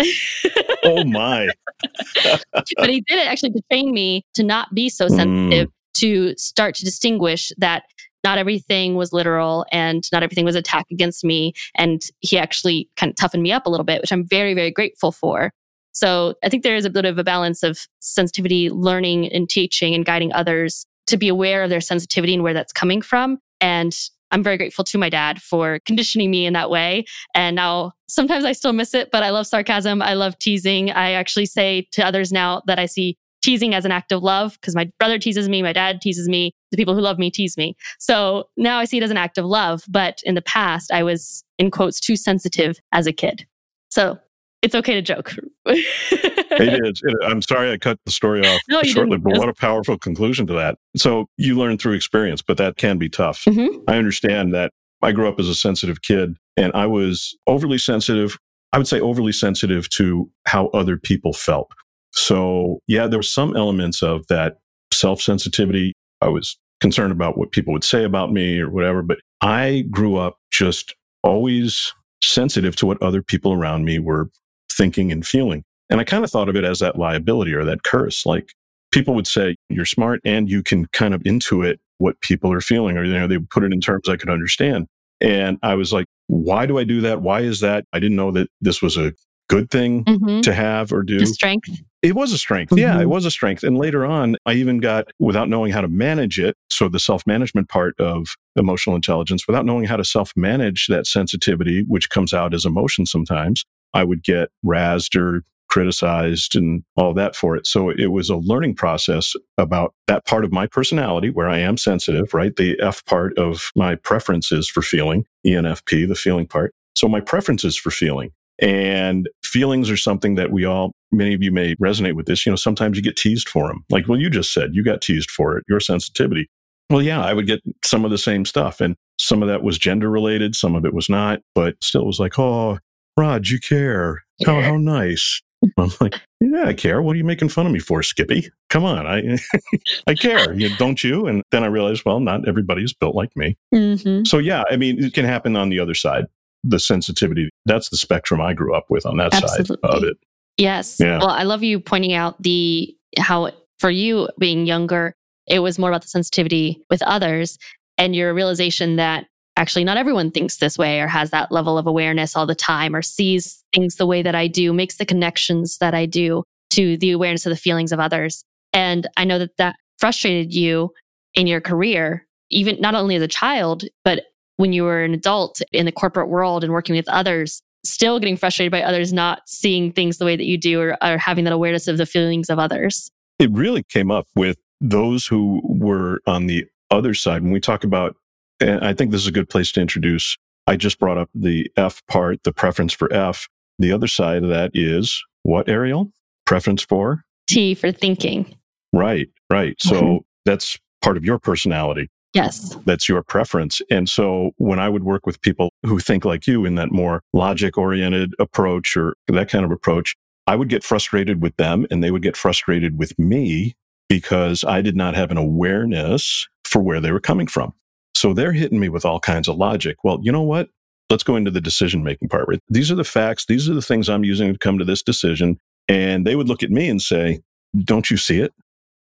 oh 0.84 1.04
my. 1.04 1.50
but 2.24 2.90
he 2.90 3.02
did 3.02 3.20
it 3.20 3.28
actually 3.28 3.52
to 3.52 3.62
train 3.72 3.92
me 3.92 4.26
to 4.36 4.44
not 4.44 4.74
be 4.76 4.90
so 4.90 5.08
sensitive 5.08 5.68
mm 5.68 5.72
to 5.96 6.36
start 6.38 6.76
to 6.76 6.86
distinguish 6.86 7.52
that 7.58 7.84
not 8.24 8.38
everything 8.38 8.96
was 8.96 9.14
literal 9.14 9.66
and 9.72 10.04
not 10.12 10.24
everything 10.24 10.46
was 10.46 10.56
attack 10.56 10.86
against 10.92 11.24
me. 11.24 11.54
And 11.76 12.02
he 12.20 12.38
actually 12.38 12.90
kind 12.98 13.10
of 13.10 13.16
toughened 13.16 13.44
me 13.44 13.52
up 13.52 13.66
a 13.66 13.70
little 13.70 13.86
bit, 13.86 14.02
which 14.02 14.12
I'm 14.12 14.28
very, 14.28 14.54
very 14.54 14.72
grateful 14.72 15.12
for. 15.12 15.52
So 15.92 16.36
I 16.44 16.50
think 16.50 16.64
there 16.64 16.76
is 16.76 16.86
a 16.86 16.90
bit 16.90 17.06
of 17.06 17.18
a 17.18 17.24
balance 17.24 17.64
of 17.64 17.80
sensitivity, 18.00 18.70
learning 18.70 19.32
and 19.32 19.50
teaching 19.50 19.96
and 19.96 20.06
guiding 20.06 20.32
others 20.34 20.86
to 21.08 21.18
be 21.18 21.28
aware 21.28 21.64
of 21.64 21.70
their 21.70 21.82
sensitivity 21.82 22.34
and 22.34 22.44
where 22.44 22.54
that's 22.54 22.74
coming 22.74 23.02
from. 23.02 23.40
And 23.62 23.96
I'm 24.32 24.44
very 24.44 24.58
grateful 24.58 24.84
to 24.86 24.98
my 24.98 25.10
dad 25.10 25.42
for 25.42 25.80
conditioning 25.86 26.30
me 26.30 26.46
in 26.46 26.54
that 26.54 26.70
way. 26.70 27.06
And 27.34 27.56
now 27.56 27.94
sometimes 28.08 28.46
I 28.46 28.52
still 28.52 28.74
miss 28.74 28.94
it, 28.94 29.10
but 29.12 29.24
I 29.24 29.32
love 29.32 29.48
sarcasm. 29.48 30.02
I 30.02 30.14
love 30.14 30.38
teasing. 30.38 30.92
I 30.92 31.14
actually 31.14 31.48
say 31.48 31.88
to 31.94 32.06
others 32.06 32.32
now 32.32 32.62
that 32.68 32.78
I 32.78 32.86
see 32.86 33.18
teasing 33.42 33.74
as 33.74 33.86
an 33.86 33.92
act 33.92 34.12
of 34.12 34.22
love 34.22 34.58
because 34.60 34.76
my 34.76 34.92
brother 35.00 35.18
teases 35.18 35.50
me, 35.50 35.62
my 35.62 35.74
dad 35.74 36.02
teases 36.02 36.28
me, 36.28 36.54
the 36.72 36.78
people 36.78 36.94
who 36.94 37.02
love 37.02 37.18
me 37.18 37.32
tease 37.32 37.58
me. 37.58 37.76
So 38.00 38.50
now 38.58 38.80
I 38.80 38.86
see 38.86 38.98
it 38.98 39.04
as 39.04 39.12
an 39.12 39.18
act 39.18 39.38
of 39.38 39.46
love. 39.46 39.84
But 39.88 40.20
in 40.24 40.36
the 40.36 40.42
past, 40.42 40.92
I 40.92 41.04
was, 41.04 41.44
in 41.58 41.72
quotes, 41.72 42.00
too 42.00 42.16
sensitive 42.16 42.80
as 42.92 43.08
a 43.08 43.14
kid. 43.14 43.46
So 43.90 44.20
it's 44.62 44.76
okay 44.76 44.94
to 44.94 45.02
joke. 45.02 45.36
it 45.66 46.86
is. 46.86 47.02
I'm 47.24 47.42
sorry 47.42 47.72
I 47.72 47.78
cut 47.78 48.00
the 48.06 48.12
story 48.12 48.46
off 48.46 48.62
no, 48.68 48.82
shortly, 48.84 49.18
didn't. 49.18 49.24
but 49.24 49.40
what 49.40 49.50
a 49.50 49.54
powerful 49.54 49.98
conclusion 49.98 50.48
to 50.48 50.54
that. 50.54 50.78
So 50.98 51.28
you 51.38 51.58
learn 51.58 51.78
through 51.78 51.94
experience, 51.94 52.42
but 52.42 52.58
that 52.58 52.76
can 52.78 52.98
be 52.98 53.10
tough. 53.10 53.46
Mm-hmm. 53.46 53.84
I 53.88 53.98
understand 53.98 54.54
that 54.54 54.72
I 55.02 55.12
grew 55.14 55.30
up 55.30 55.40
as 55.40 55.48
a 55.48 55.56
sensitive 55.56 56.02
kid 56.02 56.36
and 56.58 56.74
I 56.74 56.88
was 56.88 57.38
overly 57.48 57.78
sensitive. 57.78 58.38
I 58.74 58.78
would 58.78 58.88
say 58.88 59.00
overly 59.00 59.32
sensitive 59.32 59.90
to 59.92 60.30
how 60.46 60.68
other 60.68 60.98
people 60.98 61.34
felt. 61.34 61.72
So, 62.12 62.80
yeah, 62.88 63.08
there 63.08 63.20
were 63.20 63.24
some 63.24 63.56
elements 63.56 64.02
of 64.02 64.26
that 64.28 64.58
self 64.94 65.22
sensitivity. 65.22 65.94
I 66.22 66.28
was 66.30 66.58
concerned 66.82 67.12
about 67.12 67.38
what 67.38 67.52
people 67.52 67.74
would 67.74 67.84
say 67.84 68.04
about 68.04 68.32
me 68.32 68.60
or 68.60 68.70
whatever, 68.70 69.02
but 69.02 69.20
I 69.42 69.86
grew 69.92 70.18
up 70.18 70.38
just 70.52 70.95
always 71.24 71.94
sensitive 72.22 72.76
to 72.78 72.86
what 72.86 73.02
other 73.02 73.22
people 73.22 73.54
around 73.54 73.86
me 73.86 74.00
were 74.00 74.30
thinking 74.72 75.12
and 75.12 75.26
feeling. 75.26 75.64
And 75.90 76.00
I 76.00 76.04
kind 76.04 76.24
of 76.24 76.31
thought 76.31 76.50
of 76.50 76.56
it 76.56 76.64
as 76.64 76.80
that 76.80 76.98
liability 76.98 77.54
or 77.54 77.66
that 77.66 77.83
curse. 77.83 78.26
Like 78.26 78.54
people 78.92 79.14
would 79.16 79.28
say, 79.28 79.56
you're 79.69 79.86
smart 79.86 80.22
and 80.24 80.50
you 80.50 80.64
can 80.64 80.86
kind 80.88 81.14
of 81.14 81.22
intuit 81.24 81.78
what 81.98 82.19
people 82.22 82.52
are 82.52 82.62
feeling, 82.62 82.98
or, 82.98 83.04
you 83.04 83.14
know, 83.14 83.28
they 83.28 83.38
would 83.38 83.50
put 83.50 83.64
it 83.64 83.74
in 83.74 83.81
terms 83.81 84.07
I 84.07 84.16
could 84.16 84.30
understand. 84.30 84.88
And 85.19 85.57
I 85.64 85.76
was 85.76 85.92
like, 85.92 86.06
why 86.28 86.66
do 86.66 86.78
I 86.78 86.86
do 86.86 87.02
that? 87.02 87.22
Why 87.22 87.42
is 87.42 87.60
that? 87.60 87.86
I 87.92 88.00
didn't 88.00 88.16
know 88.16 88.31
that 88.31 88.48
this 88.62 88.81
was 88.81 88.95
a 88.95 89.14
good 89.50 89.69
thing 89.69 90.06
mm-hmm. 90.06 90.42
to 90.42 90.54
have 90.54 90.94
or 90.94 91.04
do. 91.04 91.19
The 91.19 91.26
strength. 91.26 91.69
It 92.02 92.16
was 92.16 92.32
a 92.32 92.38
strength. 92.38 92.70
Mm-hmm. 92.72 92.80
Yeah, 92.80 93.02
it 93.02 93.10
was 93.10 93.26
a 93.26 93.32
strength. 93.32 93.64
And 93.64 93.78
later 93.78 94.06
on, 94.06 94.38
I 94.46 94.54
even 94.54 94.80
got, 94.80 95.08
without 95.20 95.50
knowing 95.50 95.72
how 95.72 95.82
to 95.82 95.88
manage 95.88 96.40
it, 96.40 96.56
so 96.70 96.88
the 96.88 97.00
self 97.00 97.28
management 97.28 97.68
part 97.68 98.00
of 98.00 98.36
emotional 98.56 98.96
intelligence, 98.96 99.48
without 99.48 99.66
knowing 99.66 99.86
how 99.86 99.98
to 99.98 100.06
self 100.06 100.32
manage 100.36 100.88
that 100.88 101.08
sensitivity, 101.08 101.84
which 101.88 102.10
comes 102.10 102.34
out 102.34 102.54
as 102.54 102.66
emotion 102.66 103.06
sometimes, 103.06 103.66
I 103.94 104.04
would 104.04 104.24
get 104.24 104.50
razzed 104.66 105.20
or 105.20 105.44
criticized 105.70 106.56
and 106.56 106.84
all 106.98 107.14
that 107.14 107.36
for 107.36 107.56
it. 107.56 107.68
So 107.68 107.90
it 107.90 108.08
was 108.08 108.30
a 108.30 108.36
learning 108.36 108.76
process 108.76 109.36
about 109.58 109.94
that 110.08 110.26
part 110.26 110.44
of 110.44 110.52
my 110.52 110.66
personality 110.66 111.30
where 111.30 111.48
I 111.48 111.60
am 111.60 111.78
sensitive, 111.78 112.34
right? 112.34 112.56
The 112.56 112.80
F 112.82 113.06
part 113.06 113.38
of 113.38 113.72
my 113.76 113.96
preferences 113.96 114.68
for 114.68 114.82
feeling, 114.82 115.26
ENFP, 115.46 116.08
the 116.08 116.16
feeling 116.16 116.48
part. 116.48 116.74
So 116.96 117.08
my 117.08 117.22
preferences 117.22 117.78
for 117.78 117.92
feeling 117.92 118.32
and 118.60 119.30
feelings 119.44 119.90
are 119.90 119.98
something 119.98 120.36
that 120.36 120.52
we 120.52 120.66
all, 120.66 120.92
many 121.11 121.33
of 121.33 121.42
you 121.42 121.51
may 121.51 121.75
resonate 121.75 122.16
with 122.16 122.25
this. 122.25 122.45
You 122.45 122.51
know, 122.51 122.57
sometimes 122.57 122.97
you 122.97 123.04
get 123.04 123.18
teased 123.18 123.49
for 123.49 123.68
them. 123.68 123.83
Like, 123.89 124.07
well, 124.07 124.19
you 124.19 124.30
just 124.30 124.54
said 124.54 124.73
you 124.73 124.83
got 124.83 125.01
teased 125.01 125.31
for 125.31 125.57
it, 125.57 125.66
your 125.68 125.80
sensitivity. 125.80 126.49
Well, 126.89 127.01
yeah, 127.01 127.21
I 127.23 127.33
would 127.33 127.47
get 127.47 127.61
some 127.85 128.04
of 128.04 128.11
the 128.11 128.18
same 128.18 128.45
stuff. 128.45 128.81
And 128.81 128.95
some 129.19 129.42
of 129.44 129.49
that 129.49 129.63
was 129.63 129.78
gender 129.78 130.09
related, 130.09 130.56
some 130.56 130.75
of 130.75 130.85
it 130.85 130.94
was 130.94 131.09
not, 131.09 131.42
but 131.54 131.75
still 131.83 132.01
it 132.01 132.07
was 132.07 132.19
like, 132.19 132.39
oh, 132.39 132.80
Rod, 133.18 133.47
you 133.47 133.59
care. 133.59 134.23
How, 134.45 134.61
how 134.61 134.78
nice. 134.78 135.42
I'm 135.78 135.92
like, 135.99 136.16
yeah, 136.39 136.68
I 136.68 136.73
care. 136.73 137.01
What 137.01 137.16
are 137.16 137.18
you 137.18 137.25
making 137.25 137.49
fun 137.49 137.66
of 137.66 137.73
me 137.73 137.80
for, 137.80 138.01
Skippy? 138.01 138.49
Come 138.69 138.85
on, 138.85 139.06
I 139.06 139.37
I 140.07 140.13
care. 140.13 140.54
You, 140.54 140.73
don't 140.78 141.04
you? 141.04 141.28
And 141.28 141.44
then 141.51 141.63
I 141.63 141.68
realized, 141.68 142.04
well, 142.06 142.21
not 142.21 142.47
everybody's 142.47 142.94
built 142.94 143.13
like 143.13 143.35
me. 143.35 143.57
Mm-hmm. 143.73 144.23
So 144.23 144.37
yeah, 144.37 144.63
I 144.71 144.78
mean, 144.78 145.04
it 145.04 145.13
can 145.13 145.25
happen 145.25 145.57
on 145.57 145.69
the 145.69 145.80
other 145.80 145.94
side 145.94 146.25
the 146.63 146.80
sensitivity. 146.80 147.49
That's 147.66 147.89
the 147.89 147.97
spectrum 147.97 148.42
I 148.42 148.54
grew 148.54 148.75
up 148.75 148.85
with 148.89 149.06
on 149.06 149.18
that 149.18 149.33
Absolutely. 149.33 149.78
side 149.81 149.95
of 149.95 150.04
it. 150.04 150.18
Yes. 150.59 150.97
Yeah. 150.99 151.19
Well, 151.19 151.30
I 151.30 151.44
love 151.44 151.63
you 151.63 151.80
pointing 151.80 152.13
out 152.13 152.42
the 152.42 152.95
how 153.18 153.51
for 153.80 153.89
you 153.89 154.30
being 154.37 154.66
younger, 154.66 155.16
it 155.47 155.59
was 155.59 155.80
more 155.80 155.89
about 155.89 156.01
the 156.04 156.09
sensitivity 156.09 156.83
with 156.89 157.01
others 157.04 157.57
and 157.97 158.16
your 158.16 158.33
realization 158.33 158.97
that 158.97 159.25
actually, 159.57 159.83
not 159.83 159.97
everyone 159.97 160.31
thinks 160.31 160.57
this 160.57 160.78
way 160.78 161.01
or 161.01 161.07
has 161.07 161.31
that 161.31 161.51
level 161.51 161.78
of 161.78 161.87
awareness 161.87 162.35
all 162.35 162.45
the 162.45 162.56
time 162.56 162.95
or 162.95 163.01
sees 163.01 163.63
things 163.73 163.95
the 163.95 164.06
way 164.06 164.21
that 164.21 164.35
I 164.35 164.47
do, 164.47 164.73
makes 164.73 164.97
the 164.97 165.06
connections 165.06 165.78
that 165.80 165.94
I 165.94 166.06
do 166.06 166.44
to 166.71 166.97
the 166.97 167.11
awareness 167.11 167.45
of 167.45 167.49
the 167.49 167.57
feelings 167.57 167.92
of 167.92 167.99
others. 167.99 168.44
And 168.73 169.07
I 169.18 169.25
know 169.25 169.39
that 169.39 169.57
that 169.57 169.75
frustrated 169.97 170.54
you 170.54 170.92
in 171.33 171.47
your 171.47 171.61
career, 171.61 172.25
even 172.51 172.80
not 172.80 172.95
only 172.95 173.16
as 173.16 173.21
a 173.21 173.28
child, 173.28 173.83
but 174.06 174.25
when 174.57 174.71
you 174.71 174.83
were 174.83 175.04
an 175.04 175.13
adult 175.13 175.61
in 175.71 175.85
the 175.85 175.92
corporate 175.92 176.30
world 176.30 176.63
and 176.63 176.71
working 176.71 176.95
with 176.95 177.09
others, 177.09 177.61
still 177.83 178.19
getting 178.19 178.38
frustrated 178.38 178.71
by 178.71 178.81
others 178.81 179.14
not 179.14 179.42
seeing 179.48 179.92
things 179.92 180.18
the 180.18 180.26
way 180.26 180.36
that 180.36 180.45
you 180.45 180.57
do 180.57 180.81
or, 180.81 180.98
or 181.04 181.18
having 181.18 181.44
that 181.45 181.54
awareness 181.54 181.88
of 181.88 181.98
the 181.98 182.06
feelings 182.06 182.50
of 182.50 182.59
others. 182.59 183.12
It 183.38 183.52
really 183.52 183.83
came 183.83 184.12
up 184.12 184.28
with 184.36 184.57
those 184.81 185.26
who 185.26 185.62
were 185.64 186.19
on 186.26 186.48
the 186.48 186.66
other 186.92 187.14
side. 187.14 187.44
When 187.44 187.52
we 187.52 187.59
talk 187.59 187.83
about, 187.83 188.16
and 188.59 188.83
I 188.83 188.94
think 188.94 189.12
this 189.12 189.21
is 189.21 189.28
a 189.28 189.31
good 189.31 189.50
place 189.50 189.71
to 189.74 189.81
introduce, 189.81 190.38
I 190.68 190.76
just 190.76 191.00
brought 191.00 191.18
up 191.18 191.30
the 191.33 191.71
F 191.78 192.06
part, 192.07 192.44
the 192.44 192.54
preference 192.54 192.94
for 192.94 193.12
F. 193.14 193.48
The 193.80 193.92
other 193.92 194.07
side 194.07 194.44
of 194.44 194.50
that 194.50 194.71
is 194.74 195.24
what, 195.44 195.69
Ariel? 195.69 196.12
Preference 196.45 196.83
for? 196.83 197.24
T 197.48 197.74
for 197.74 197.92
thinking. 197.92 198.56
Right, 198.92 199.30
right. 199.50 199.76
So 199.80 199.95
mm-hmm. 199.95 200.18
that's 200.45 200.78
part 201.02 201.18
of 201.18 201.24
your 201.24 201.40
personality. 201.40 202.09
Yes. 202.33 202.78
That's 202.86 203.09
your 203.09 203.24
preference. 203.24 203.81
And 203.90 204.07
so 204.07 204.52
when 204.57 204.80
I 204.80 204.88
would 204.88 205.04
work 205.04 205.26
with 205.26 205.42
people 205.42 205.71
who 205.83 206.00
think 206.00 206.26
like 206.26 206.45
you 206.45 206.66
in 206.66 206.76
that 206.76 206.92
more 206.92 207.21
logic 207.33 207.78
oriented 207.78 208.33
approach 208.40 208.95
or 208.95 209.16
that 209.28 209.50
kind 209.50 209.66
of 209.66 209.71
approach, 209.71 210.16
I 210.45 210.56
would 210.56 210.69
get 210.69 210.83
frustrated 210.83 211.42
with 211.42 211.56
them 211.57 211.88
and 211.90 212.04
they 212.04 212.12
would 212.12 212.21
get 212.21 212.38
frustrated 212.38 213.00
with 213.00 213.18
me 213.18 213.76
because 214.07 214.64
I 214.64 214.81
did 214.81 214.95
not 214.95 215.16
have 215.16 215.31
an 215.31 215.38
awareness 215.38 216.48
for 216.64 216.81
where 216.81 217.00
they 217.00 217.12
were 217.12 217.19
coming 217.19 217.48
from. 217.48 217.74
So 218.16 218.33
they're 218.33 218.54
hitting 218.54 218.80
me 218.80 218.90
with 218.90 219.06
all 219.06 219.19
kinds 219.19 219.48
of 219.48 219.57
logic. 219.57 219.98
Well, 220.04 220.19
you 220.21 220.31
know 220.31 220.42
what? 220.42 220.69
Let's 221.09 221.24
go 221.24 221.36
into 221.36 221.52
the 221.52 221.62
decision 221.62 222.04
making 222.04 222.30
part. 222.30 222.48
Right? 222.48 222.59
These 222.68 222.92
are 222.92 222.95
the 222.95 223.04
facts. 223.04 223.45
These 223.48 223.69
are 223.69 223.74
the 223.74 223.81
things 223.81 224.09
I'm 224.09 224.24
using 224.24 224.52
to 224.52 224.59
come 224.59 224.78
to 224.78 224.86
this 224.86 225.02
decision. 225.02 225.57
And 225.88 226.26
they 226.28 226.36
would 226.36 226.48
look 226.48 226.62
at 226.62 226.69
me 226.69 226.90
and 226.90 227.02
say, 227.02 227.42
Don't 227.83 228.12
you 228.12 228.18
see 228.18 228.40
it? 228.40 228.54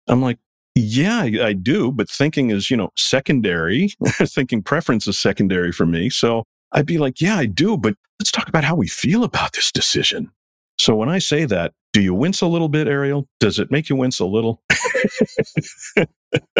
I'm 0.08 0.22
like, 0.22 0.40
yeah, 0.76 1.22
I 1.22 1.54
do, 1.54 1.92
but 1.92 2.10
thinking 2.10 2.50
is, 2.50 2.72
you 2.72 2.78
know, 2.78 2.90
secondary. 2.96 3.90
thinking 4.26 4.62
preference 4.62 5.08
is 5.08 5.20
secondary 5.20 5.72
for 5.72 5.86
me. 5.86 6.10
So 6.10 6.44
I'd 6.72 6.86
be 6.86 6.98
like, 6.98 7.22
yeah, 7.22 7.38
I 7.38 7.46
do, 7.46 7.78
but 7.78 7.96
let's 8.20 8.32
talk 8.32 8.50
about 8.50 8.64
how 8.64 8.76
we 8.76 8.88
feel 8.88 9.24
about 9.24 9.54
this 9.54 9.72
decision. 9.72 10.32
So 10.80 10.96
when 10.96 11.10
I 11.10 11.20
say 11.20 11.46
that, 11.46 11.74
do 11.94 12.02
you 12.02 12.16
wince 12.16 12.42
a 12.42 12.48
little 12.48 12.70
bit, 12.70 12.88
Ariel? 12.88 13.28
Does 13.40 13.60
it 13.60 13.70
make 13.70 13.88
you 13.88 13.96
wince 13.96 14.20
a 14.20 14.26
little? 14.26 14.64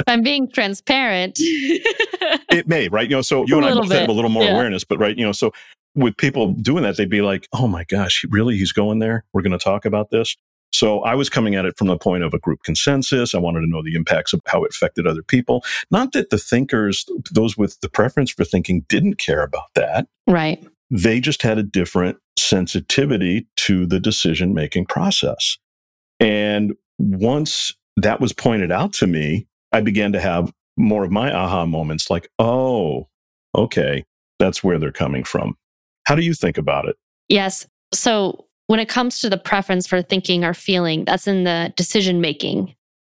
I'm 0.06 0.22
being 0.22 0.48
transparent. 0.52 1.38
it 1.40 2.68
may, 2.68 2.88
right? 2.90 3.10
You 3.10 3.18
know, 3.18 3.22
so 3.24 3.44
you 3.48 3.56
a 3.56 3.58
and 3.58 3.66
I 3.66 3.74
both 3.74 3.90
bit. 3.90 4.02
have 4.02 4.10
a 4.10 4.14
little 4.14 4.30
more 4.30 4.44
yeah. 4.44 4.54
awareness, 4.54 4.84
but 4.84 5.00
right, 5.00 5.18
you 5.18 5.26
know, 5.26 5.32
so 5.32 5.52
with 5.96 6.16
people 6.18 6.54
doing 6.54 6.84
that, 6.84 6.98
they'd 6.98 7.10
be 7.10 7.22
like, 7.22 7.48
oh 7.52 7.68
my 7.68 7.84
gosh, 7.84 8.24
really? 8.30 8.58
He's 8.58 8.72
going 8.72 9.00
there? 9.00 9.26
We're 9.34 9.42
going 9.42 9.58
to 9.58 9.64
talk 9.64 9.86
about 9.86 10.12
this. 10.12 10.36
So 10.74 11.02
I 11.02 11.14
was 11.14 11.30
coming 11.30 11.56
at 11.56 11.66
it 11.66 11.78
from 11.78 11.88
the 11.88 11.98
point 11.98 12.24
of 12.24 12.34
a 12.34 12.40
group 12.40 12.64
consensus. 12.64 13.36
I 13.36 13.38
wanted 13.38 13.62
to 13.62 13.68
know 13.68 13.84
the 13.84 13.96
impacts 13.96 14.34
of 14.34 14.42
how 14.48 14.64
it 14.64 14.72
affected 14.72 15.06
other 15.06 15.22
people. 15.22 15.64
Not 15.92 16.14
that 16.14 16.32
the 16.32 16.38
thinkers, 16.38 17.06
those 17.32 17.56
with 17.56 17.80
the 17.82 17.90
preference 17.90 18.32
for 18.32 18.44
thinking, 18.44 18.86
didn't 18.90 19.16
care 19.16 19.44
about 19.44 19.74
that. 19.76 20.08
Right. 20.28 20.66
They 20.90 21.20
just 21.20 21.44
had 21.44 21.58
a 21.58 21.64
different 21.64 22.18
sensitivity 22.38 23.48
to 23.58 23.86
the 23.86 24.00
decision 24.00 24.54
making 24.54 24.88
process. 24.88 25.58
And 26.20 26.74
once 26.98 27.74
that 27.98 28.20
was 28.20 28.34
pointed 28.34 28.72
out 28.72 28.94
to 28.94 29.08
me, 29.08 29.48
I 29.72 29.82
began 29.82 30.12
to 30.14 30.20
have 30.20 30.52
more 30.76 31.04
of 31.04 31.12
my 31.12 31.32
aha 31.32 31.66
moments 31.66 32.10
like, 32.10 32.30
oh, 32.40 33.08
okay, 33.56 34.06
that's 34.40 34.64
where 34.64 34.80
they're 34.80 34.92
coming 34.92 35.24
from. 35.24 35.56
How 36.06 36.16
do 36.16 36.24
you 36.24 36.34
think 36.34 36.58
about 36.58 36.88
it? 36.88 36.96
Yes. 37.30 37.68
So 37.94 38.48
when 38.68 38.80
it 38.80 38.90
comes 38.90 39.20
to 39.20 39.30
the 39.30 39.38
preference 39.38 39.88
for 39.88 40.02
thinking 40.02 40.44
or 40.44 40.54
feeling, 40.54 41.06
that's 41.06 41.28
in 41.28 41.44
the 41.44 41.74
decision 41.76 42.22
making. 42.22 42.76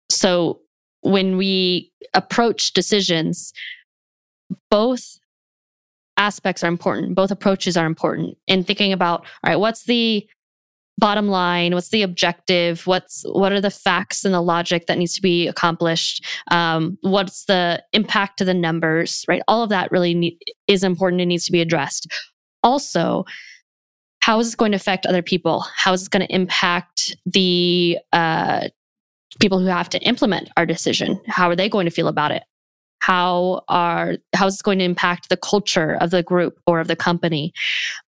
So 0.09 0.59
when 1.01 1.37
we 1.37 1.91
approach 2.13 2.73
decisions, 2.73 3.53
both 4.69 5.19
aspects 6.17 6.63
are 6.63 6.67
important, 6.67 7.15
both 7.15 7.31
approaches 7.31 7.77
are 7.77 7.85
important 7.85 8.37
in 8.47 8.63
thinking 8.63 8.91
about, 8.91 9.21
all 9.21 9.51
right, 9.51 9.59
what's 9.59 9.83
the 9.85 10.27
bottom 10.97 11.27
line? 11.27 11.73
What's 11.73 11.89
the 11.89 12.01
objective? 12.01 12.87
What's 12.87 13.23
what 13.27 13.51
are 13.51 13.61
the 13.61 13.69
facts 13.69 14.25
and 14.25 14.33
the 14.33 14.41
logic 14.41 14.87
that 14.87 14.97
needs 14.97 15.13
to 15.15 15.21
be 15.21 15.47
accomplished? 15.47 16.25
Um, 16.49 16.97
what's 17.01 17.45
the 17.45 17.83
impact 17.93 18.39
to 18.39 18.45
the 18.45 18.53
numbers 18.53 19.23
right? 19.27 19.41
All 19.47 19.63
of 19.63 19.69
that 19.69 19.91
really 19.91 20.39
is 20.67 20.83
important 20.83 21.21
and 21.21 21.29
needs 21.29 21.45
to 21.45 21.51
be 21.51 21.61
addressed. 21.61 22.07
Also 22.63 23.25
how 24.27 24.37
is 24.41 24.47
this 24.47 24.55
going 24.55 24.73
to 24.73 24.75
affect 24.75 25.05
other 25.05 25.21
people? 25.21 25.63
How 25.73 25.93
is 25.93 26.01
this 26.01 26.09
going 26.09 26.27
to 26.27 26.35
impact 26.35 27.15
the 27.25 27.97
uh, 28.11 28.67
people 29.39 29.57
who 29.57 29.67
have 29.67 29.87
to 29.91 29.99
implement 29.99 30.49
our 30.57 30.65
decision? 30.65 31.21
How 31.27 31.49
are 31.49 31.55
they 31.55 31.69
going 31.69 31.85
to 31.85 31.91
feel 31.91 32.09
about 32.09 32.33
it? 32.33 32.43
How 32.99 33.61
are 33.69 34.17
how 34.35 34.47
is 34.47 34.55
this 34.55 34.61
going 34.61 34.79
to 34.79 34.83
impact 34.83 35.29
the 35.29 35.37
culture 35.37 35.95
of 36.01 36.09
the 36.09 36.23
group 36.23 36.59
or 36.67 36.81
of 36.81 36.89
the 36.89 36.95
company? 36.97 37.53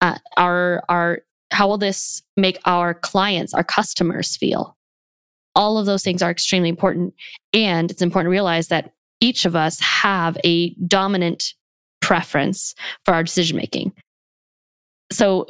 Uh, 0.01 0.17
our 0.39 0.83
our 0.89 1.19
how 1.51 1.69
will 1.69 1.77
this 1.77 2.23
make 2.39 2.59
our 2.65 2.95
clients, 2.95 3.53
our 3.53 3.63
customers 3.63 4.35
feel? 4.35 4.79
All 5.55 5.77
of 5.77 5.85
those 5.85 6.03
things 6.03 6.23
are 6.23 6.31
extremely 6.31 6.71
important, 6.71 7.13
and 7.53 7.91
it's 7.91 8.01
important 8.01 8.29
to 8.29 8.31
realize 8.31 8.69
that 8.69 8.95
each 9.21 9.45
of 9.45 9.55
us 9.55 9.79
have 9.81 10.39
a 10.43 10.71
dominant 10.87 11.53
preference 12.01 12.75
for 13.05 13.13
our 13.13 13.23
decision 13.23 13.59
making. 13.59 13.93
So 15.13 15.49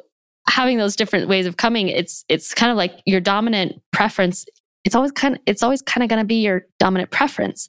having 0.49 0.79
those 0.79 0.97
different 0.97 1.29
ways 1.29 1.47
of 1.47 1.57
coming, 1.57 1.89
it's 1.89 2.25
it's 2.29 2.55
kind 2.55 2.71
of 2.71 2.77
like 2.77 3.01
your 3.07 3.21
dominant 3.21 3.81
preference. 3.93 4.45
It's 4.85 4.95
always 4.95 5.13
kind 5.13 5.35
of 5.35 5.41
it's 5.47 5.63
always 5.63 5.83
kind 5.83 6.03
of 6.03 6.09
going 6.09 6.21
to 6.21 6.27
be 6.27 6.43
your 6.43 6.67
dominant 6.79 7.11
preference. 7.11 7.69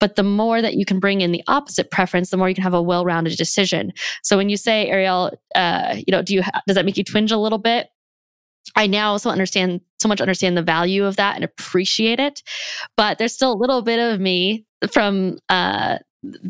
But 0.00 0.14
the 0.14 0.22
more 0.22 0.62
that 0.62 0.74
you 0.74 0.84
can 0.84 1.00
bring 1.00 1.22
in 1.22 1.32
the 1.32 1.42
opposite 1.48 1.90
preference, 1.90 2.30
the 2.30 2.36
more 2.36 2.48
you 2.48 2.54
can 2.54 2.62
have 2.62 2.74
a 2.74 2.80
well-rounded 2.80 3.36
decision. 3.36 3.92
So 4.22 4.36
when 4.36 4.48
you 4.48 4.56
say, 4.56 4.86
Ariel, 4.86 5.36
uh, 5.56 5.96
you 5.96 6.12
know, 6.12 6.22
do 6.22 6.34
you 6.34 6.42
does 6.66 6.76
that 6.76 6.84
make 6.84 6.96
you 6.96 7.04
twinge 7.04 7.32
a 7.32 7.38
little 7.38 7.58
bit? 7.58 7.88
I 8.76 8.86
now 8.86 9.10
also 9.12 9.30
understand 9.30 9.80
so 9.98 10.08
much 10.08 10.20
understand 10.20 10.56
the 10.56 10.62
value 10.62 11.04
of 11.04 11.16
that 11.16 11.34
and 11.34 11.44
appreciate 11.44 12.20
it. 12.20 12.42
But 12.96 13.18
there's 13.18 13.32
still 13.32 13.52
a 13.52 13.58
little 13.58 13.82
bit 13.82 13.98
of 13.98 14.20
me 14.20 14.64
from 14.92 15.38
uh, 15.48 15.98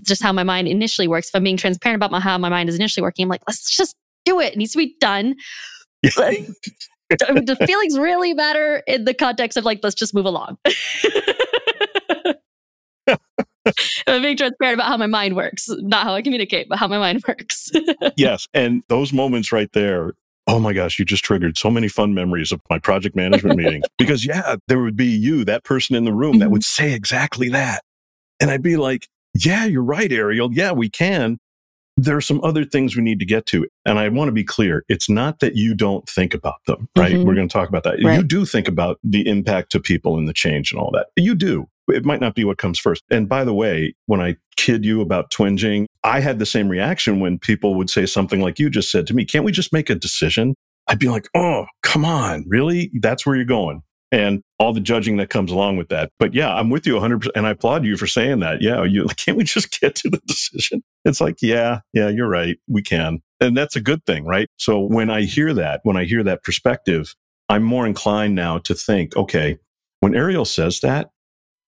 just 0.02 0.22
how 0.22 0.32
my 0.32 0.42
mind 0.42 0.68
initially 0.68 1.08
works. 1.08 1.28
If 1.28 1.36
I'm 1.36 1.44
being 1.44 1.56
transparent 1.56 1.96
about 1.96 2.10
my, 2.10 2.20
how 2.20 2.36
my 2.36 2.48
mind 2.48 2.68
is 2.68 2.74
initially 2.74 3.02
working, 3.02 3.24
I'm 3.24 3.28
like, 3.28 3.42
let's 3.46 3.74
just 3.74 3.96
do 4.28 4.40
it. 4.40 4.52
It 4.52 4.58
needs 4.58 4.72
to 4.72 4.78
be 4.78 4.94
done. 5.00 5.34
The 7.10 7.56
feelings 7.66 7.98
really 7.98 8.34
matter 8.34 8.82
in 8.86 9.06
the 9.06 9.14
context 9.14 9.56
of 9.56 9.64
like, 9.64 9.80
let's 9.82 9.94
just 9.94 10.12
move 10.12 10.26
along. 10.26 10.58
I'm 14.06 14.22
being 14.22 14.36
transparent 14.36 14.74
about 14.74 14.88
how 14.88 14.98
my 14.98 15.06
mind 15.06 15.34
works, 15.34 15.70
not 15.70 16.04
how 16.04 16.12
I 16.14 16.20
communicate, 16.20 16.68
but 16.68 16.78
how 16.78 16.86
my 16.86 16.98
mind 16.98 17.22
works. 17.26 17.70
yes. 18.18 18.46
And 18.52 18.82
those 18.88 19.14
moments 19.14 19.52
right 19.52 19.70
there, 19.72 20.12
oh 20.46 20.58
my 20.58 20.74
gosh, 20.74 20.98
you 20.98 21.06
just 21.06 21.24
triggered 21.24 21.56
so 21.56 21.70
many 21.70 21.88
fun 21.88 22.12
memories 22.12 22.52
of 22.52 22.60
my 22.68 22.78
project 22.78 23.16
management 23.16 23.56
meetings. 23.56 23.84
Because, 23.96 24.26
yeah, 24.26 24.56
there 24.68 24.80
would 24.80 24.96
be 24.96 25.06
you, 25.06 25.46
that 25.46 25.64
person 25.64 25.96
in 25.96 26.04
the 26.04 26.12
room 26.12 26.32
mm-hmm. 26.32 26.40
that 26.40 26.50
would 26.50 26.64
say 26.64 26.92
exactly 26.92 27.48
that. 27.48 27.82
And 28.38 28.50
I'd 28.50 28.62
be 28.62 28.76
like, 28.76 29.08
yeah, 29.34 29.64
you're 29.64 29.82
right, 29.82 30.12
Ariel. 30.12 30.52
Yeah, 30.52 30.72
we 30.72 30.90
can 30.90 31.38
there 31.98 32.16
are 32.16 32.22
some 32.22 32.42
other 32.44 32.64
things 32.64 32.96
we 32.96 33.02
need 33.02 33.18
to 33.18 33.26
get 33.26 33.46
to. 33.46 33.66
And 33.84 33.98
I 33.98 34.08
want 34.08 34.28
to 34.28 34.32
be 34.32 34.44
clear. 34.44 34.84
It's 34.88 35.08
not 35.08 35.40
that 35.40 35.56
you 35.56 35.74
don't 35.74 36.08
think 36.08 36.32
about 36.32 36.64
them, 36.66 36.88
right? 36.96 37.12
Mm-hmm. 37.12 37.24
We're 37.26 37.34
going 37.34 37.48
to 37.48 37.52
talk 37.52 37.68
about 37.68 37.82
that. 37.84 38.02
Right. 38.02 38.16
You 38.16 38.22
do 38.22 38.46
think 38.46 38.68
about 38.68 38.98
the 39.02 39.26
impact 39.28 39.72
to 39.72 39.80
people 39.80 40.16
and 40.16 40.28
the 40.28 40.32
change 40.32 40.72
and 40.72 40.80
all 40.80 40.90
that. 40.92 41.08
You 41.16 41.34
do. 41.34 41.68
It 41.88 42.04
might 42.04 42.20
not 42.20 42.34
be 42.34 42.44
what 42.44 42.58
comes 42.58 42.78
first. 42.78 43.02
And 43.10 43.28
by 43.28 43.44
the 43.44 43.54
way, 43.54 43.94
when 44.06 44.20
I 44.20 44.36
kid 44.56 44.84
you 44.84 45.00
about 45.00 45.30
twinging, 45.30 45.86
I 46.04 46.20
had 46.20 46.38
the 46.38 46.46
same 46.46 46.68
reaction 46.68 47.18
when 47.18 47.38
people 47.38 47.74
would 47.74 47.90
say 47.90 48.06
something 48.06 48.40
like 48.40 48.58
you 48.58 48.70
just 48.70 48.90
said 48.90 49.06
to 49.08 49.14
me, 49.14 49.24
can't 49.24 49.44
we 49.44 49.52
just 49.52 49.72
make 49.72 49.90
a 49.90 49.94
decision? 49.94 50.54
I'd 50.86 50.98
be 50.98 51.08
like, 51.08 51.28
oh, 51.34 51.66
come 51.82 52.04
on, 52.04 52.44
really? 52.46 52.90
That's 53.00 53.26
where 53.26 53.36
you're 53.36 53.44
going 53.44 53.82
and 54.10 54.42
all 54.58 54.72
the 54.72 54.80
judging 54.80 55.18
that 55.18 55.30
comes 55.30 55.52
along 55.52 55.76
with 55.76 55.88
that. 55.88 56.10
But 56.18 56.34
yeah, 56.34 56.54
I'm 56.54 56.70
with 56.70 56.86
you 56.86 56.94
100%. 56.94 57.28
And 57.34 57.46
I 57.46 57.50
applaud 57.50 57.84
you 57.84 57.96
for 57.96 58.06
saying 58.06 58.40
that. 58.40 58.62
Yeah, 58.62 58.84
you 58.84 59.06
can't 59.16 59.36
we 59.36 59.44
just 59.44 59.78
get 59.80 59.94
to 59.96 60.10
the 60.10 60.20
decision? 60.26 60.82
It's 61.04 61.20
like, 61.20 61.36
yeah, 61.42 61.80
yeah, 61.92 62.08
you're 62.08 62.28
right. 62.28 62.58
We 62.68 62.82
can. 62.82 63.20
And 63.40 63.56
that's 63.56 63.76
a 63.76 63.80
good 63.80 64.04
thing, 64.04 64.24
right? 64.24 64.48
So 64.56 64.80
when 64.80 65.10
I 65.10 65.22
hear 65.22 65.54
that, 65.54 65.80
when 65.84 65.96
I 65.96 66.04
hear 66.04 66.22
that 66.24 66.42
perspective, 66.42 67.14
I'm 67.48 67.62
more 67.62 67.86
inclined 67.86 68.34
now 68.34 68.58
to 68.58 68.74
think, 68.74 69.16
okay, 69.16 69.58
when 70.00 70.14
Ariel 70.14 70.44
says 70.44 70.80
that, 70.80 71.10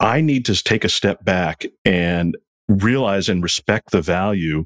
I 0.00 0.20
need 0.20 0.44
to 0.46 0.62
take 0.62 0.84
a 0.84 0.88
step 0.88 1.24
back 1.24 1.64
and 1.84 2.36
realize 2.68 3.28
and 3.28 3.42
respect 3.42 3.90
the 3.90 4.02
value 4.02 4.64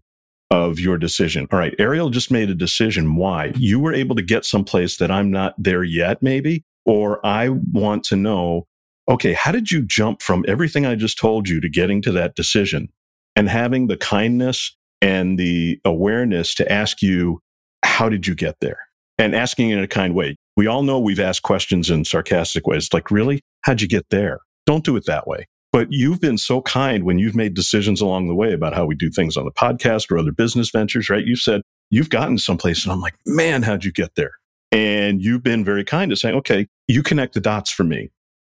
of 0.50 0.78
your 0.78 0.98
decision. 0.98 1.48
All 1.50 1.58
right, 1.58 1.74
Ariel 1.78 2.10
just 2.10 2.30
made 2.30 2.50
a 2.50 2.54
decision. 2.54 3.16
Why? 3.16 3.52
You 3.56 3.80
were 3.80 3.92
able 3.92 4.14
to 4.16 4.22
get 4.22 4.44
someplace 4.44 4.96
that 4.98 5.10
I'm 5.10 5.30
not 5.30 5.54
there 5.58 5.82
yet, 5.82 6.22
maybe. 6.22 6.64
Or 6.84 7.24
I 7.24 7.48
want 7.48 8.04
to 8.04 8.16
know, 8.16 8.66
okay, 9.08 9.32
how 9.32 9.52
did 9.52 9.70
you 9.70 9.82
jump 9.82 10.22
from 10.22 10.44
everything 10.46 10.86
I 10.86 10.94
just 10.94 11.18
told 11.18 11.48
you 11.48 11.60
to 11.60 11.68
getting 11.68 12.02
to 12.02 12.12
that 12.12 12.34
decision 12.34 12.88
and 13.36 13.48
having 13.48 13.86
the 13.86 13.96
kindness 13.96 14.76
and 15.02 15.38
the 15.38 15.80
awareness 15.84 16.54
to 16.54 16.70
ask 16.70 17.02
you, 17.02 17.40
how 17.84 18.08
did 18.08 18.26
you 18.26 18.34
get 18.34 18.56
there? 18.60 18.78
And 19.18 19.34
asking 19.34 19.70
in 19.70 19.78
a 19.78 19.86
kind 19.86 20.14
way. 20.14 20.36
We 20.56 20.66
all 20.66 20.82
know 20.82 20.98
we've 20.98 21.20
asked 21.20 21.42
questions 21.42 21.90
in 21.90 22.04
sarcastic 22.04 22.66
ways, 22.66 22.92
like, 22.92 23.10
really? 23.10 23.40
How'd 23.62 23.80
you 23.80 23.88
get 23.88 24.08
there? 24.10 24.40
Don't 24.66 24.84
do 24.84 24.96
it 24.96 25.04
that 25.06 25.26
way. 25.26 25.46
But 25.72 25.88
you've 25.90 26.20
been 26.20 26.38
so 26.38 26.62
kind 26.62 27.04
when 27.04 27.18
you've 27.18 27.34
made 27.34 27.54
decisions 27.54 28.00
along 28.00 28.28
the 28.28 28.34
way 28.34 28.52
about 28.52 28.74
how 28.74 28.86
we 28.86 28.94
do 28.94 29.10
things 29.10 29.36
on 29.36 29.44
the 29.44 29.50
podcast 29.50 30.10
or 30.10 30.18
other 30.18 30.30
business 30.30 30.70
ventures, 30.70 31.10
right? 31.10 31.26
You've 31.26 31.40
said 31.40 31.62
you've 31.90 32.10
gotten 32.10 32.38
someplace 32.38 32.84
and 32.84 32.92
I'm 32.92 33.00
like, 33.00 33.14
man, 33.26 33.62
how'd 33.62 33.84
you 33.84 33.92
get 33.92 34.14
there? 34.14 34.32
And 34.74 35.22
you've 35.22 35.44
been 35.44 35.64
very 35.64 35.84
kind 35.84 36.10
to 36.10 36.16
saying, 36.16 36.34
okay, 36.34 36.66
you 36.88 37.04
connect 37.04 37.34
the 37.34 37.40
dots 37.40 37.70
for 37.70 37.84
me 37.84 38.10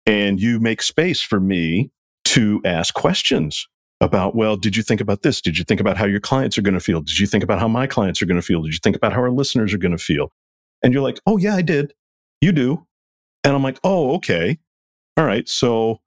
and 0.05 0.39
you 0.39 0.61
make 0.61 0.81
space 0.81 1.21
for 1.21 1.41
me 1.41 1.91
to 2.23 2.61
ask 2.63 2.93
questions 2.93 3.67
about, 3.99 4.33
well, 4.33 4.55
did 4.55 4.77
you 4.77 4.83
think 4.83 5.01
about 5.01 5.23
this? 5.23 5.41
Did 5.41 5.57
you 5.57 5.65
think 5.65 5.81
about 5.81 5.97
how 5.97 6.05
your 6.05 6.21
clients 6.21 6.57
are 6.57 6.61
going 6.61 6.73
to 6.73 6.79
feel? 6.79 7.01
Did 7.01 7.19
you 7.19 7.27
think 7.27 7.43
about 7.43 7.59
how 7.59 7.67
my 7.67 7.85
clients 7.85 8.21
are 8.21 8.25
going 8.25 8.39
to 8.39 8.45
feel? 8.45 8.61
Did 8.61 8.71
you 8.71 8.79
think 8.81 8.95
about 8.95 9.11
how 9.11 9.19
our 9.19 9.29
listeners 9.29 9.73
are 9.73 9.77
going 9.77 9.91
to 9.91 10.01
feel? 10.01 10.31
And 10.81 10.93
you're 10.93 11.03
like, 11.03 11.19
oh, 11.25 11.35
yeah, 11.35 11.55
I 11.55 11.61
did. 11.61 11.93
You 12.39 12.53
do. 12.53 12.87
And 13.43 13.53
I'm 13.53 13.63
like, 13.63 13.79
oh, 13.83 14.15
okay. 14.15 14.57
All 15.17 15.25
right. 15.25 15.49
So 15.49 15.99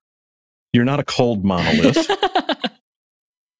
you're 0.73 0.87
not 0.87 1.01
a 1.01 1.05
cold 1.05 1.45
monolith. 1.45 2.11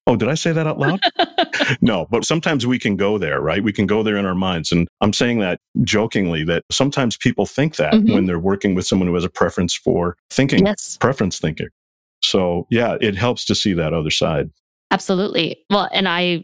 oh, 0.09 0.15
did 0.15 0.27
I 0.27 0.33
say 0.33 0.51
that 0.51 0.65
out 0.65 0.79
loud? 0.79 0.99
no, 1.81 2.07
but 2.09 2.25
sometimes 2.25 2.65
we 2.65 2.79
can 2.79 2.95
go 2.95 3.17
there, 3.17 3.39
right? 3.39 3.63
We 3.63 3.71
can 3.71 3.85
go 3.85 4.01
there 4.01 4.17
in 4.17 4.25
our 4.25 4.35
minds. 4.35 4.71
And 4.71 4.87
I'm 5.01 5.13
saying 5.13 5.39
that 5.39 5.59
jokingly 5.83 6.43
that 6.45 6.63
sometimes 6.71 7.15
people 7.15 7.45
think 7.45 7.75
that 7.75 7.93
mm-hmm. 7.93 8.13
when 8.13 8.25
they're 8.25 8.39
working 8.39 8.75
with 8.75 8.87
someone 8.87 9.07
who 9.07 9.13
has 9.13 9.23
a 9.23 9.29
preference 9.29 9.75
for 9.75 10.17
thinking, 10.31 10.65
yes. 10.65 10.97
preference 10.97 11.39
thinking. 11.39 11.69
So, 12.21 12.65
yeah, 12.69 12.97
it 12.99 13.15
helps 13.15 13.45
to 13.45 13.55
see 13.55 13.73
that 13.73 13.93
other 13.93 14.09
side. 14.09 14.49
Absolutely. 14.91 15.63
Well, 15.69 15.87
and 15.93 16.09
I, 16.09 16.43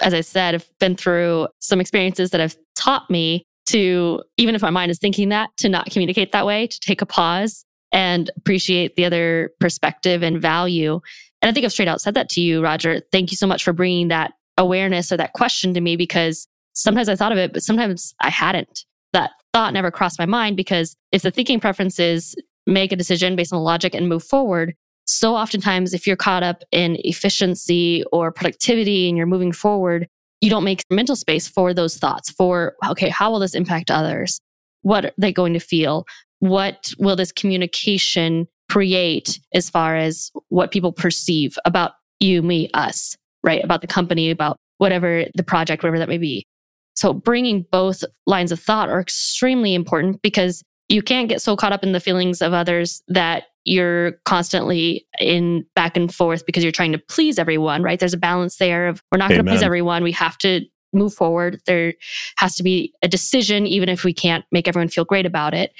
as 0.00 0.12
I 0.12 0.20
said, 0.20 0.54
have 0.54 0.68
been 0.78 0.94
through 0.94 1.48
some 1.60 1.80
experiences 1.80 2.30
that 2.30 2.40
have 2.40 2.56
taught 2.76 3.08
me 3.10 3.42
to, 3.66 4.22
even 4.36 4.54
if 4.54 4.62
my 4.62 4.70
mind 4.70 4.90
is 4.90 4.98
thinking 4.98 5.30
that, 5.30 5.50
to 5.58 5.68
not 5.68 5.90
communicate 5.90 6.32
that 6.32 6.46
way, 6.46 6.66
to 6.66 6.80
take 6.80 7.00
a 7.00 7.06
pause 7.06 7.64
and 7.90 8.30
appreciate 8.36 8.96
the 8.96 9.04
other 9.04 9.50
perspective 9.60 10.22
and 10.22 10.40
value. 10.40 11.00
And 11.40 11.48
I 11.48 11.52
think 11.52 11.64
I've 11.64 11.72
straight 11.72 11.88
out 11.88 12.00
said 12.00 12.14
that 12.14 12.28
to 12.30 12.40
you, 12.40 12.62
Roger. 12.62 13.00
Thank 13.12 13.30
you 13.30 13.36
so 13.36 13.46
much 13.46 13.62
for 13.62 13.72
bringing 13.72 14.08
that 14.08 14.32
awareness 14.56 15.12
or 15.12 15.16
that 15.16 15.32
question 15.34 15.72
to 15.74 15.80
me 15.80 15.96
because 15.96 16.46
sometimes 16.72 17.08
I 17.08 17.16
thought 17.16 17.32
of 17.32 17.38
it, 17.38 17.52
but 17.52 17.62
sometimes 17.62 18.14
I 18.20 18.30
hadn't. 18.30 18.84
That 19.12 19.30
thought 19.52 19.72
never 19.72 19.90
crossed 19.90 20.18
my 20.18 20.26
mind 20.26 20.56
because 20.56 20.96
if 21.12 21.22
the 21.22 21.30
thinking 21.30 21.60
preference 21.60 21.98
is 21.98 22.34
make 22.66 22.92
a 22.92 22.96
decision 22.96 23.36
based 23.36 23.52
on 23.52 23.62
logic 23.62 23.94
and 23.94 24.08
move 24.08 24.22
forward, 24.22 24.74
so 25.06 25.34
oftentimes 25.34 25.94
if 25.94 26.06
you're 26.06 26.16
caught 26.16 26.42
up 26.42 26.62
in 26.70 26.96
efficiency 27.00 28.04
or 28.12 28.30
productivity 28.30 29.08
and 29.08 29.16
you're 29.16 29.26
moving 29.26 29.52
forward, 29.52 30.06
you 30.40 30.50
don't 30.50 30.64
make 30.64 30.82
mental 30.90 31.16
space 31.16 31.48
for 31.48 31.72
those 31.72 31.96
thoughts 31.96 32.30
for, 32.30 32.74
okay, 32.86 33.08
how 33.08 33.30
will 33.30 33.38
this 33.38 33.54
impact 33.54 33.90
others? 33.90 34.40
What 34.82 35.06
are 35.06 35.12
they 35.16 35.32
going 35.32 35.54
to 35.54 35.60
feel? 35.60 36.04
What 36.40 36.92
will 36.98 37.16
this 37.16 37.32
communication 37.32 38.46
create 38.68 39.40
as 39.54 39.70
far 39.70 39.96
as 39.96 40.30
what 40.48 40.70
people 40.70 40.92
perceive 40.92 41.58
about 41.64 41.92
you, 42.20 42.42
me, 42.42 42.68
us, 42.74 43.16
right? 43.42 43.62
About 43.62 43.80
the 43.80 43.86
company, 43.86 44.30
about 44.30 44.56
whatever 44.78 45.24
the 45.34 45.42
project, 45.42 45.82
whatever 45.82 45.98
that 45.98 46.08
may 46.08 46.18
be. 46.18 46.44
So 46.94 47.12
bringing 47.12 47.64
both 47.70 48.02
lines 48.26 48.52
of 48.52 48.60
thought 48.60 48.88
are 48.88 49.00
extremely 49.00 49.74
important 49.74 50.20
because 50.22 50.62
you 50.88 51.02
can't 51.02 51.28
get 51.28 51.42
so 51.42 51.54
caught 51.54 51.72
up 51.72 51.82
in 51.82 51.92
the 51.92 52.00
feelings 52.00 52.42
of 52.42 52.52
others 52.52 53.02
that 53.08 53.44
you're 53.64 54.12
constantly 54.24 55.06
in 55.20 55.64
back 55.74 55.96
and 55.96 56.12
forth 56.12 56.46
because 56.46 56.62
you're 56.62 56.72
trying 56.72 56.92
to 56.92 56.98
please 56.98 57.38
everyone, 57.38 57.82
right? 57.82 58.00
There's 58.00 58.14
a 58.14 58.18
balance 58.18 58.56
there 58.56 58.88
of 58.88 59.02
we're 59.12 59.18
not 59.18 59.28
going 59.28 59.44
to 59.44 59.50
please 59.50 59.62
everyone. 59.62 60.02
We 60.02 60.12
have 60.12 60.38
to 60.38 60.62
move 60.92 61.12
forward. 61.12 61.60
There 61.66 61.94
has 62.38 62.56
to 62.56 62.62
be 62.62 62.94
a 63.02 63.08
decision, 63.08 63.66
even 63.66 63.88
if 63.88 64.04
we 64.04 64.14
can't 64.14 64.44
make 64.50 64.66
everyone 64.66 64.88
feel 64.88 65.04
great 65.04 65.26
about 65.26 65.54
it. 65.54 65.72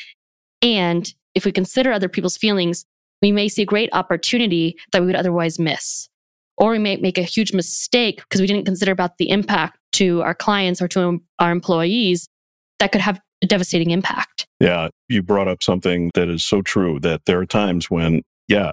And 0.61 1.13
if 1.39 1.45
we 1.45 1.53
consider 1.53 1.93
other 1.93 2.09
people's 2.09 2.37
feelings, 2.37 2.85
we 3.23 3.33
may 3.33 3.49
see 3.49 3.63
a 3.63 3.67
great 3.67 3.89
opportunity 3.93 4.77
that 4.93 5.01
we 5.01 5.07
would 5.07 5.17
otherwise 5.17 5.59
miss. 5.59 6.09
Or 6.57 6.73
we 6.73 6.81
may 6.81 6.97
make 6.97 7.17
a 7.17 7.23
huge 7.23 7.53
mistake 7.53 8.17
because 8.17 8.41
we 8.41 8.49
didn't 8.49 8.67
consider 8.67 8.91
about 8.91 9.19
the 9.19 9.31
impact 9.31 9.79
to 9.93 10.21
our 10.23 10.35
clients 10.35 10.83
or 10.83 10.89
to 10.89 11.21
our 11.39 11.53
employees 11.53 12.29
that 12.81 12.91
could 12.91 13.01
have 13.01 13.21
a 13.43 13.47
devastating 13.47 13.91
impact. 13.91 14.49
Yeah, 14.59 14.89
you 15.09 15.23
brought 15.23 15.47
up 15.47 15.63
something 15.63 16.11
that 16.15 16.29
is 16.29 16.45
so 16.45 16.61
true 16.61 16.99
that 17.01 17.23
there 17.27 17.39
are 17.39 17.47
times 17.47 17.89
when, 17.89 18.23
yeah, 18.49 18.73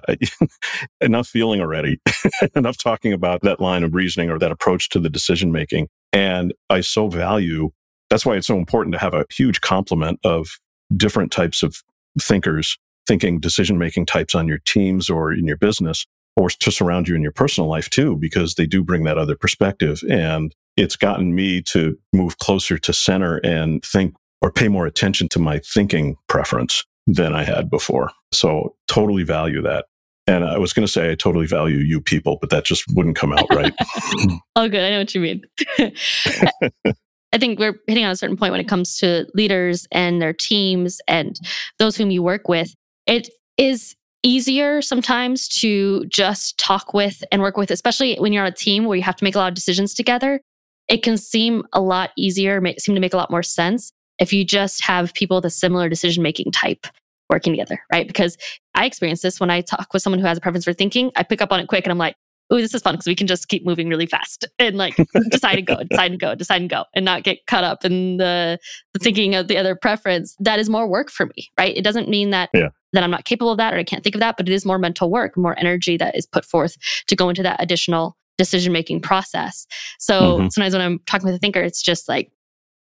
enough 1.00 1.28
feeling 1.28 1.60
already, 1.60 2.00
enough 2.56 2.76
talking 2.76 3.12
about 3.12 3.42
that 3.42 3.60
line 3.60 3.84
of 3.84 3.94
reasoning 3.94 4.28
or 4.28 4.40
that 4.40 4.50
approach 4.50 4.88
to 4.90 4.98
the 4.98 5.08
decision 5.08 5.52
making. 5.52 5.86
And 6.12 6.52
I 6.68 6.80
so 6.80 7.06
value 7.08 7.70
that's 8.10 8.24
why 8.24 8.36
it's 8.36 8.46
so 8.46 8.56
important 8.56 8.92
to 8.94 8.98
have 9.00 9.14
a 9.14 9.26
huge 9.30 9.60
complement 9.60 10.20
of 10.24 10.58
different 10.96 11.32
types 11.32 11.62
of 11.62 11.82
thinkers, 12.20 12.76
thinking 13.06 13.40
decision 13.40 13.78
making 13.78 14.06
types 14.06 14.34
on 14.34 14.48
your 14.48 14.58
teams 14.64 15.08
or 15.08 15.32
in 15.32 15.46
your 15.46 15.56
business 15.56 16.06
or 16.36 16.50
to 16.50 16.70
surround 16.70 17.08
you 17.08 17.14
in 17.14 17.22
your 17.22 17.32
personal 17.32 17.68
life 17.68 17.88
too, 17.88 18.16
because 18.16 18.54
they 18.54 18.66
do 18.66 18.82
bring 18.84 19.04
that 19.04 19.18
other 19.18 19.36
perspective. 19.36 20.02
And 20.08 20.54
it's 20.76 20.96
gotten 20.96 21.34
me 21.34 21.62
to 21.62 21.98
move 22.12 22.38
closer 22.38 22.78
to 22.78 22.92
center 22.92 23.38
and 23.38 23.82
think 23.84 24.14
or 24.42 24.52
pay 24.52 24.68
more 24.68 24.86
attention 24.86 25.28
to 25.30 25.38
my 25.38 25.58
thinking 25.60 26.16
preference 26.28 26.84
than 27.06 27.34
I 27.34 27.44
had 27.44 27.70
before. 27.70 28.10
So 28.32 28.74
totally 28.86 29.22
value 29.22 29.62
that. 29.62 29.86
And 30.26 30.44
I 30.44 30.58
was 30.58 30.72
going 30.72 30.84
to 30.84 30.92
say 30.92 31.10
I 31.10 31.14
totally 31.14 31.46
value 31.46 31.78
you 31.78 32.00
people, 32.00 32.36
but 32.40 32.50
that 32.50 32.64
just 32.64 32.84
wouldn't 32.94 33.16
come 33.16 33.32
out 33.32 33.46
right. 33.54 33.72
oh, 34.56 34.68
good. 34.68 34.82
I 34.82 34.90
know 34.90 34.98
what 34.98 35.14
you 35.14 35.20
mean. 35.20 35.42
I 37.32 37.38
think 37.38 37.58
we're 37.58 37.78
hitting 37.86 38.04
on 38.04 38.10
a 38.10 38.16
certain 38.16 38.36
point 38.36 38.52
when 38.52 38.60
it 38.60 38.68
comes 38.68 38.96
to 38.98 39.26
leaders 39.34 39.86
and 39.92 40.22
their 40.22 40.32
teams 40.32 41.00
and 41.08 41.38
those 41.78 41.96
whom 41.96 42.10
you 42.10 42.22
work 42.22 42.48
with. 42.48 42.74
It 43.06 43.28
is 43.56 43.94
easier 44.22 44.82
sometimes 44.82 45.48
to 45.60 46.04
just 46.06 46.58
talk 46.58 46.94
with 46.94 47.22
and 47.30 47.42
work 47.42 47.56
with, 47.56 47.70
especially 47.70 48.16
when 48.16 48.32
you're 48.32 48.44
on 48.44 48.52
a 48.52 48.54
team 48.54 48.84
where 48.84 48.96
you 48.96 49.02
have 49.02 49.16
to 49.16 49.24
make 49.24 49.34
a 49.34 49.38
lot 49.38 49.48
of 49.48 49.54
decisions 49.54 49.94
together. 49.94 50.40
It 50.88 51.02
can 51.02 51.16
seem 51.16 51.64
a 51.72 51.80
lot 51.80 52.10
easier, 52.16 52.60
seem 52.78 52.94
to 52.94 53.00
make 53.00 53.14
a 53.14 53.16
lot 53.16 53.30
more 53.30 53.42
sense 53.42 53.92
if 54.18 54.32
you 54.32 54.44
just 54.44 54.84
have 54.84 55.12
people 55.14 55.36
with 55.36 55.44
a 55.44 55.50
similar 55.50 55.88
decision 55.88 56.22
making 56.22 56.52
type 56.52 56.86
working 57.28 57.52
together, 57.52 57.80
right? 57.92 58.06
Because 58.06 58.36
I 58.74 58.86
experience 58.86 59.20
this 59.20 59.40
when 59.40 59.50
I 59.50 59.60
talk 59.60 59.92
with 59.92 60.02
someone 60.02 60.20
who 60.20 60.26
has 60.26 60.38
a 60.38 60.40
preference 60.40 60.64
for 60.64 60.72
thinking, 60.72 61.10
I 61.16 61.22
pick 61.22 61.42
up 61.42 61.52
on 61.52 61.60
it 61.60 61.66
quick 61.66 61.84
and 61.84 61.90
I'm 61.90 61.98
like, 61.98 62.14
oh, 62.50 62.56
this 62.56 62.74
is 62.74 62.82
fun 62.82 62.94
because 62.94 63.06
we 63.06 63.14
can 63.14 63.26
just 63.26 63.48
keep 63.48 63.64
moving 63.64 63.88
really 63.88 64.06
fast 64.06 64.46
and 64.58 64.76
like 64.76 64.96
decide 65.30 65.58
and 65.58 65.66
go, 65.66 65.82
decide 65.90 66.10
and 66.12 66.20
go, 66.20 66.34
decide 66.34 66.60
and 66.60 66.70
go, 66.70 66.84
and 66.94 67.04
not 67.04 67.24
get 67.24 67.44
caught 67.46 67.64
up 67.64 67.84
in 67.84 68.18
the, 68.18 68.58
the 68.92 68.98
thinking 68.98 69.34
of 69.34 69.48
the 69.48 69.56
other 69.56 69.74
preference. 69.74 70.36
That 70.38 70.58
is 70.58 70.68
more 70.68 70.86
work 70.86 71.10
for 71.10 71.26
me, 71.26 71.50
right? 71.58 71.76
It 71.76 71.82
doesn't 71.82 72.08
mean 72.08 72.30
that 72.30 72.50
yeah. 72.54 72.68
that 72.92 73.02
I'm 73.02 73.10
not 73.10 73.24
capable 73.24 73.52
of 73.52 73.58
that 73.58 73.74
or 73.74 73.78
I 73.78 73.84
can't 73.84 74.04
think 74.04 74.14
of 74.14 74.20
that, 74.20 74.36
but 74.36 74.48
it 74.48 74.52
is 74.52 74.64
more 74.64 74.78
mental 74.78 75.10
work, 75.10 75.36
more 75.36 75.58
energy 75.58 75.96
that 75.96 76.16
is 76.16 76.26
put 76.26 76.44
forth 76.44 76.76
to 77.08 77.16
go 77.16 77.28
into 77.28 77.42
that 77.42 77.62
additional 77.62 78.16
decision 78.38 78.72
making 78.72 79.00
process. 79.00 79.66
So 79.98 80.20
mm-hmm. 80.20 80.48
sometimes 80.48 80.74
when 80.74 80.82
I'm 80.82 81.00
talking 81.06 81.26
with 81.26 81.34
a 81.34 81.38
thinker, 81.38 81.62
it's 81.62 81.82
just 81.82 82.08
like 82.08 82.30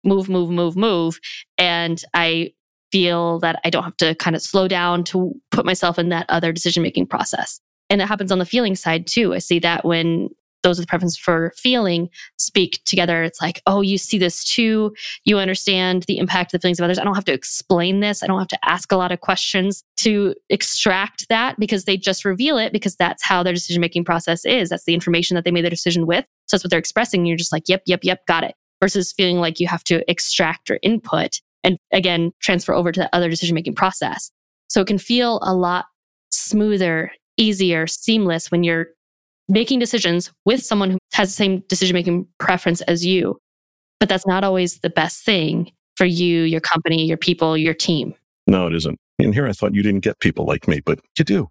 move, 0.03 0.29
move, 0.29 0.49
move, 0.49 0.75
move. 0.75 1.19
And 1.57 2.01
I 2.13 2.53
feel 2.91 3.39
that 3.39 3.59
I 3.63 3.69
don't 3.69 3.83
have 3.83 3.97
to 3.97 4.13
kind 4.15 4.35
of 4.35 4.41
slow 4.41 4.67
down 4.67 5.03
to 5.05 5.33
put 5.51 5.65
myself 5.65 5.97
in 5.97 6.09
that 6.09 6.25
other 6.29 6.51
decision 6.51 6.83
making 6.83 7.07
process. 7.07 7.59
And 7.89 8.01
it 8.01 8.07
happens 8.07 8.31
on 8.31 8.39
the 8.39 8.45
feeling 8.45 8.75
side 8.75 9.07
too. 9.07 9.33
I 9.33 9.39
see 9.39 9.59
that 9.59 9.85
when 9.85 10.29
those 10.63 10.79
with 10.79 10.87
preference 10.87 11.17
for 11.17 11.51
feeling 11.57 12.09
speak 12.37 12.81
together, 12.85 13.21
it's 13.23 13.41
like, 13.41 13.61
oh, 13.67 13.81
you 13.81 13.97
see 13.97 14.17
this 14.17 14.45
too. 14.45 14.93
You 15.25 15.37
understand 15.37 16.03
the 16.03 16.17
impact 16.17 16.53
of 16.53 16.59
the 16.59 16.63
feelings 16.63 16.79
of 16.79 16.85
others. 16.85 16.97
I 16.97 17.03
don't 17.03 17.15
have 17.15 17.25
to 17.25 17.33
explain 17.33 17.99
this. 17.99 18.23
I 18.23 18.27
don't 18.27 18.39
have 18.39 18.47
to 18.47 18.59
ask 18.63 18.91
a 18.91 18.95
lot 18.95 19.11
of 19.11 19.19
questions 19.19 19.83
to 19.97 20.33
extract 20.49 21.27
that 21.27 21.59
because 21.59 21.83
they 21.83 21.97
just 21.97 22.23
reveal 22.23 22.57
it 22.57 22.71
because 22.71 22.95
that's 22.95 23.23
how 23.23 23.43
their 23.43 23.53
decision 23.53 23.81
making 23.81 24.05
process 24.05 24.45
is. 24.45 24.69
That's 24.69 24.85
the 24.85 24.93
information 24.93 25.35
that 25.35 25.43
they 25.43 25.51
made 25.51 25.65
their 25.65 25.69
decision 25.69 26.07
with. 26.07 26.25
So 26.45 26.55
that's 26.55 26.63
what 26.63 26.71
they're 26.71 26.79
expressing. 26.79 27.25
You're 27.25 27.37
just 27.37 27.51
like, 27.51 27.67
yep, 27.67 27.83
yep, 27.85 27.99
yep, 28.03 28.25
got 28.25 28.45
it 28.45 28.55
versus 28.81 29.11
feeling 29.11 29.37
like 29.37 29.59
you 29.59 29.67
have 29.67 29.83
to 29.85 30.09
extract 30.09 30.71
or 30.71 30.79
input 30.81 31.41
and 31.63 31.77
again, 31.91 32.31
transfer 32.41 32.73
over 32.73 32.91
to 32.91 32.99
the 32.99 33.15
other 33.15 33.29
decision 33.29 33.55
making 33.55 33.75
process. 33.75 34.31
So 34.67 34.81
it 34.81 34.87
can 34.87 34.97
feel 34.97 35.39
a 35.41 35.53
lot 35.53 35.85
smoother, 36.31 37.11
easier, 37.37 37.87
seamless 37.87 38.51
when 38.51 38.63
you're 38.63 38.87
making 39.49 39.79
decisions 39.79 40.31
with 40.45 40.63
someone 40.63 40.91
who 40.91 40.97
has 41.13 41.29
the 41.29 41.35
same 41.35 41.59
decision 41.67 41.93
making 41.93 42.27
preference 42.39 42.81
as 42.81 43.05
you. 43.05 43.39
But 43.99 44.09
that's 44.09 44.27
not 44.27 44.43
always 44.43 44.79
the 44.79 44.89
best 44.89 45.25
thing 45.25 45.71
for 45.95 46.05
you, 46.05 46.41
your 46.43 46.61
company, 46.61 47.05
your 47.05 47.17
people, 47.17 47.57
your 47.57 47.73
team. 47.73 48.15
No, 48.47 48.67
it 48.67 48.75
isn't. 48.75 48.99
And 49.19 49.33
here 49.33 49.47
I 49.47 49.53
thought 49.53 49.75
you 49.75 49.83
didn't 49.83 50.01
get 50.01 50.19
people 50.19 50.45
like 50.45 50.67
me, 50.67 50.81
but 50.81 50.99
you 51.17 51.23
do. 51.23 51.49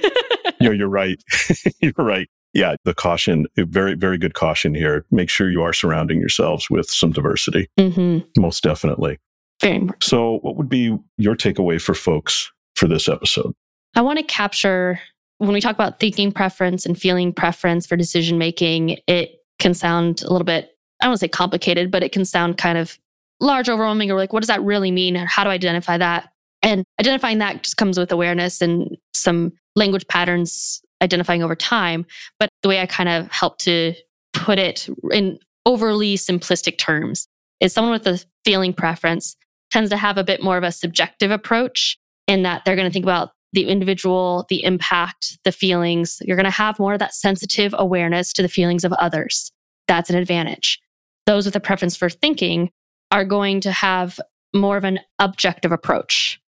you're, 0.60 0.74
you're 0.74 0.88
right. 0.88 1.22
you're 1.80 1.92
right 1.96 2.28
yeah, 2.54 2.74
the 2.84 2.94
caution, 2.94 3.46
very, 3.56 3.94
very 3.94 4.18
good 4.18 4.34
caution 4.34 4.74
here. 4.74 5.04
Make 5.10 5.30
sure 5.30 5.50
you 5.50 5.62
are 5.62 5.72
surrounding 5.72 6.18
yourselves 6.18 6.70
with 6.70 6.88
some 6.88 7.12
diversity. 7.12 7.68
Mm-hmm. 7.78 8.40
Most 8.40 8.62
definitely. 8.62 9.18
Very 9.60 9.76
important. 9.76 10.04
So, 10.04 10.38
what 10.42 10.56
would 10.56 10.68
be 10.68 10.96
your 11.16 11.36
takeaway 11.36 11.80
for 11.80 11.94
folks 11.94 12.50
for 12.74 12.86
this 12.86 13.08
episode? 13.08 13.52
I 13.94 14.00
want 14.00 14.18
to 14.18 14.24
capture 14.24 15.00
when 15.38 15.52
we 15.52 15.60
talk 15.60 15.74
about 15.74 16.00
thinking 16.00 16.32
preference 16.32 16.84
and 16.84 16.98
feeling 16.98 17.32
preference 17.32 17.86
for 17.86 17.96
decision 17.96 18.38
making, 18.38 18.98
it 19.06 19.36
can 19.58 19.74
sound 19.74 20.22
a 20.22 20.30
little 20.30 20.44
bit, 20.44 20.76
I 21.00 21.04
don't 21.04 21.10
want 21.10 21.20
to 21.20 21.24
say 21.24 21.28
complicated, 21.28 21.90
but 21.90 22.02
it 22.02 22.12
can 22.12 22.24
sound 22.24 22.58
kind 22.58 22.76
of 22.76 22.98
large, 23.40 23.68
overwhelming, 23.68 24.10
or 24.10 24.16
like, 24.16 24.32
what 24.32 24.40
does 24.40 24.48
that 24.48 24.62
really 24.62 24.90
mean? 24.90 25.14
How 25.14 25.44
do 25.44 25.50
I 25.50 25.54
identify 25.54 25.96
that? 25.98 26.30
And 26.62 26.84
identifying 27.00 27.38
that 27.38 27.62
just 27.62 27.76
comes 27.76 27.98
with 27.98 28.10
awareness 28.10 28.60
and 28.60 28.96
some 29.14 29.52
language 29.76 30.06
patterns 30.08 30.82
identifying 31.02 31.42
over 31.42 31.54
time. 31.54 32.04
But 32.40 32.50
the 32.62 32.68
way 32.68 32.80
I 32.80 32.86
kind 32.86 33.08
of 33.08 33.30
help 33.30 33.58
to 33.58 33.94
put 34.32 34.58
it 34.58 34.88
in 35.12 35.38
overly 35.66 36.16
simplistic 36.16 36.78
terms 36.78 37.28
is 37.60 37.72
someone 37.72 37.92
with 37.92 38.06
a 38.06 38.24
feeling 38.44 38.72
preference 38.72 39.36
tends 39.70 39.90
to 39.90 39.96
have 39.96 40.18
a 40.18 40.24
bit 40.24 40.42
more 40.42 40.56
of 40.56 40.64
a 40.64 40.72
subjective 40.72 41.30
approach 41.30 41.98
in 42.26 42.42
that 42.42 42.64
they're 42.64 42.76
going 42.76 42.88
to 42.88 42.92
think 42.92 43.04
about 43.04 43.30
the 43.52 43.68
individual, 43.68 44.46
the 44.48 44.62
impact, 44.64 45.38
the 45.44 45.52
feelings. 45.52 46.20
You're 46.24 46.36
going 46.36 46.44
to 46.44 46.50
have 46.50 46.78
more 46.78 46.92
of 46.92 46.98
that 46.98 47.14
sensitive 47.14 47.74
awareness 47.78 48.32
to 48.34 48.42
the 48.42 48.48
feelings 48.48 48.84
of 48.84 48.92
others. 48.94 49.50
That's 49.86 50.10
an 50.10 50.16
advantage. 50.16 50.78
Those 51.26 51.46
with 51.46 51.56
a 51.56 51.60
preference 51.60 51.96
for 51.96 52.08
thinking 52.08 52.70
are 53.10 53.24
going 53.24 53.60
to 53.62 53.72
have 53.72 54.20
more 54.54 54.76
of 54.76 54.84
an 54.84 55.00
objective 55.18 55.72
approach. 55.72 56.40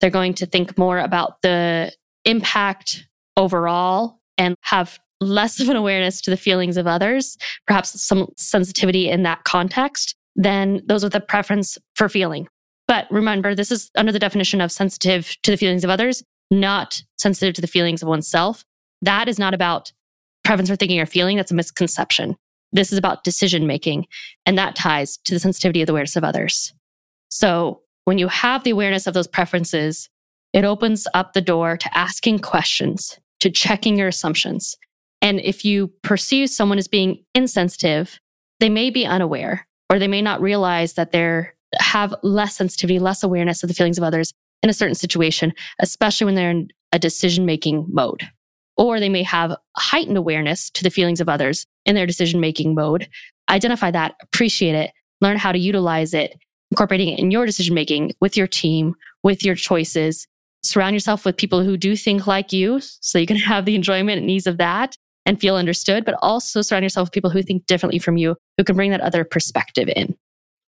They're 0.00 0.10
going 0.10 0.34
to 0.34 0.46
think 0.46 0.78
more 0.78 0.98
about 0.98 1.42
the 1.42 1.92
impact 2.24 3.06
overall 3.36 4.20
and 4.36 4.54
have 4.62 4.98
less 5.20 5.60
of 5.60 5.68
an 5.68 5.76
awareness 5.76 6.20
to 6.22 6.30
the 6.30 6.36
feelings 6.36 6.76
of 6.76 6.86
others, 6.86 7.36
perhaps 7.66 8.00
some 8.00 8.28
sensitivity 8.36 9.08
in 9.08 9.22
that 9.24 9.44
context 9.44 10.14
than 10.36 10.80
those 10.86 11.02
with 11.02 11.14
a 11.14 11.20
preference 11.20 11.76
for 11.96 12.08
feeling. 12.08 12.46
But 12.86 13.06
remember, 13.10 13.54
this 13.54 13.70
is 13.70 13.90
under 13.96 14.12
the 14.12 14.18
definition 14.18 14.60
of 14.60 14.72
sensitive 14.72 15.36
to 15.42 15.50
the 15.50 15.56
feelings 15.56 15.84
of 15.84 15.90
others, 15.90 16.22
not 16.50 17.02
sensitive 17.18 17.54
to 17.54 17.60
the 17.60 17.66
feelings 17.66 18.02
of 18.02 18.08
oneself. 18.08 18.64
That 19.02 19.28
is 19.28 19.38
not 19.38 19.54
about 19.54 19.92
preference 20.44 20.70
for 20.70 20.76
thinking 20.76 21.00
or 21.00 21.06
feeling. 21.06 21.36
That's 21.36 21.50
a 21.50 21.54
misconception. 21.54 22.36
This 22.72 22.92
is 22.92 22.98
about 22.98 23.24
decision 23.24 23.66
making, 23.66 24.06
and 24.44 24.58
that 24.58 24.76
ties 24.76 25.18
to 25.24 25.34
the 25.34 25.40
sensitivity 25.40 25.80
of 25.80 25.86
the 25.86 25.92
awareness 25.92 26.16
of 26.16 26.24
others. 26.24 26.72
So 27.30 27.80
when 28.04 28.18
you 28.18 28.28
have 28.28 28.64
the 28.64 28.70
awareness 28.70 29.06
of 29.06 29.14
those 29.14 29.28
preferences, 29.28 30.08
it 30.52 30.64
opens 30.64 31.06
up 31.14 31.32
the 31.32 31.40
door 31.40 31.76
to 31.76 31.98
asking 31.98 32.40
questions, 32.40 33.18
to 33.40 33.50
checking 33.50 33.96
your 33.96 34.08
assumptions. 34.08 34.76
And 35.20 35.40
if 35.40 35.64
you 35.64 35.92
perceive 36.02 36.50
someone 36.50 36.78
as 36.78 36.88
being 36.88 37.24
insensitive, 37.34 38.18
they 38.60 38.68
may 38.68 38.90
be 38.90 39.06
unaware 39.06 39.66
or 39.90 39.98
they 39.98 40.08
may 40.08 40.22
not 40.22 40.40
realize 40.40 40.94
that 40.94 41.12
they're 41.12 41.54
have 41.80 42.14
less 42.22 42.56
sensitivity, 42.56 42.98
less 42.98 43.22
awareness 43.22 43.62
of 43.62 43.68
the 43.68 43.74
feelings 43.74 43.98
of 43.98 44.04
others 44.04 44.32
in 44.62 44.70
a 44.70 44.74
certain 44.74 44.94
situation, 44.94 45.52
especially 45.80 46.24
when 46.24 46.34
they're 46.34 46.50
in 46.50 46.68
a 46.92 46.98
decision 46.98 47.46
making 47.46 47.86
mode. 47.88 48.28
Or 48.76 49.00
they 49.00 49.08
may 49.08 49.22
have 49.24 49.56
heightened 49.76 50.16
awareness 50.16 50.70
to 50.70 50.84
the 50.84 50.90
feelings 50.90 51.20
of 51.20 51.28
others 51.28 51.66
in 51.84 51.94
their 51.94 52.06
decision 52.06 52.40
making 52.40 52.74
mode. 52.74 53.08
Identify 53.48 53.90
that, 53.90 54.14
appreciate 54.22 54.74
it, 54.74 54.92
learn 55.20 55.36
how 55.36 55.52
to 55.52 55.58
utilize 55.58 56.14
it, 56.14 56.38
incorporating 56.70 57.08
it 57.08 57.18
in 57.18 57.30
your 57.30 57.46
decision 57.46 57.74
making 57.74 58.12
with 58.20 58.36
your 58.36 58.46
team, 58.46 58.94
with 59.22 59.44
your 59.44 59.54
choices. 59.54 60.26
Surround 60.62 60.94
yourself 60.94 61.24
with 61.24 61.36
people 61.36 61.62
who 61.62 61.76
do 61.76 61.96
think 61.96 62.26
like 62.26 62.52
you 62.52 62.80
so 62.80 63.18
you 63.18 63.26
can 63.26 63.36
have 63.36 63.64
the 63.64 63.74
enjoyment 63.74 64.20
and 64.20 64.30
ease 64.30 64.46
of 64.46 64.58
that 64.58 64.96
and 65.26 65.40
feel 65.40 65.56
understood, 65.56 66.04
but 66.04 66.16
also 66.22 66.62
surround 66.62 66.84
yourself 66.84 67.06
with 67.06 67.12
people 67.12 67.30
who 67.30 67.42
think 67.42 67.66
differently 67.66 67.98
from 67.98 68.16
you, 68.16 68.34
who 68.56 68.64
can 68.64 68.76
bring 68.76 68.90
that 68.90 69.00
other 69.00 69.24
perspective 69.24 69.88
in. 69.94 70.16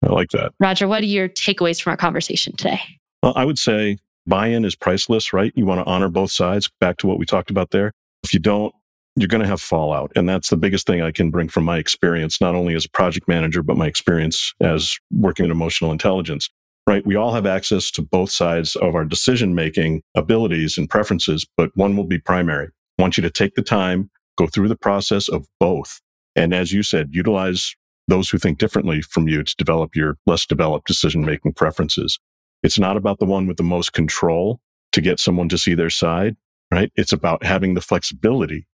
I 0.03 0.13
like 0.13 0.31
that. 0.31 0.53
Roger, 0.61 0.89
what 0.89 1.03
are 1.03 1.07
your 1.07 1.29
takeaways 1.29 1.81
from 1.81 1.91
our 1.91 1.97
conversation 1.97 2.55
today? 2.57 2.81
Well, 3.23 3.33
I 3.37 3.45
would 3.45 3.59
say 3.59 3.99
buy 4.27 4.49
in 4.49 4.65
is 4.65 4.75
priceless, 4.75 5.33
right? 5.33 5.53
You 5.55 5.67
want 5.67 5.81
to 5.81 5.91
honor 5.91 6.09
both 6.09 6.33
sides, 6.33 6.71
back 6.81 6.97
to 6.99 7.07
what 7.07 7.19
we 7.19 7.27
talked 7.27 7.51
about 7.51 7.71
there. 7.71 7.93
If 8.23 8.35
you 8.35 8.41
don't, 8.41 8.75
you're 9.17 9.29
going 9.29 9.43
to 9.43 9.49
have 9.49 9.61
fallout. 9.61 10.13
And 10.15 10.29
that's 10.29 10.51
the 10.51 10.57
biggest 10.57 10.87
thing 10.87 11.01
I 11.01 11.11
can 11.11 11.31
bring 11.31 11.49
from 11.49 11.65
my 11.65 11.79
experience, 11.79 12.41
not 12.41 12.55
only 12.55 12.75
as 12.75 12.85
a 12.85 12.91
project 12.91 13.29
manager, 13.29 13.63
but 13.63 13.77
my 13.77 13.87
experience 13.87 14.53
as 14.61 14.99
working 15.11 15.47
in 15.47 15.51
emotional 15.51 15.91
intelligence, 15.91 16.51
right? 16.87 17.07
We 17.07 17.17
all 17.17 17.33
have 17.33 17.47
access 17.47 17.91
to 17.93 18.03
both 18.03 18.31
sides 18.31 18.77
of 18.77 18.95
our 18.95 19.05
decision 19.05 19.55
making 19.55 20.03
abilities 20.15 20.77
and 20.77 20.89
preferences, 20.89 21.47
but 21.57 21.71
one 21.77 21.97
will 21.97 22.05
be 22.05 22.19
primary. 22.19 22.69
I 22.99 23.03
want 23.03 23.17
you 23.17 23.23
to 23.23 23.31
take 23.31 23.55
the 23.55 23.63
time, 23.63 24.11
go 24.37 24.47
through 24.47 24.69
the 24.69 24.77
process 24.77 25.29
of 25.29 25.47
both. 25.59 26.01
And 26.35 26.53
as 26.53 26.73
you 26.73 26.83
said, 26.83 27.11
utilize 27.13 27.75
those 28.09 28.29
who 28.29 28.39
think 28.39 28.59
differently 28.59 29.01
from 29.01 29.29
you 29.29 29.43
to 29.43 29.57
develop 29.57 29.97
your 29.97 30.19
less 30.27 30.47
developed 30.47 30.87
decision 30.87 31.25
making 31.25 31.55
preferences. 31.55 32.19
It's 32.67 32.81
not 32.81 32.97
about 32.97 33.21
the 33.21 33.27
one 33.27 33.47
with 33.47 33.59
the 33.59 33.63
most 33.63 33.93
control 33.93 34.59
to 34.91 35.01
get 35.01 35.21
someone 35.21 35.49
to 35.51 35.57
see 35.57 35.77
their 35.77 35.89
side, 35.89 36.35
right? 36.73 36.91
It's 36.97 37.13
about 37.13 37.45
having 37.45 37.75
the 37.75 37.81
flexibility 37.81 38.67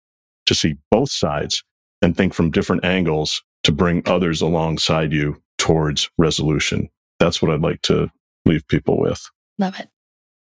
to 0.46 0.54
see 0.54 0.76
both 0.90 1.10
sides 1.10 1.62
and 2.00 2.16
think 2.16 2.32
from 2.32 2.50
different 2.50 2.86
angles 2.86 3.42
to 3.64 3.70
bring 3.70 4.02
others 4.06 4.40
alongside 4.40 5.12
you 5.12 5.42
towards 5.58 6.08
resolution. 6.16 6.88
That's 7.20 7.42
what 7.42 7.52
I'd 7.52 7.60
like 7.60 7.82
to 7.82 8.10
leave 8.46 8.66
people 8.66 8.98
with. 8.98 9.28
Love 9.58 9.78
it. 9.78 9.90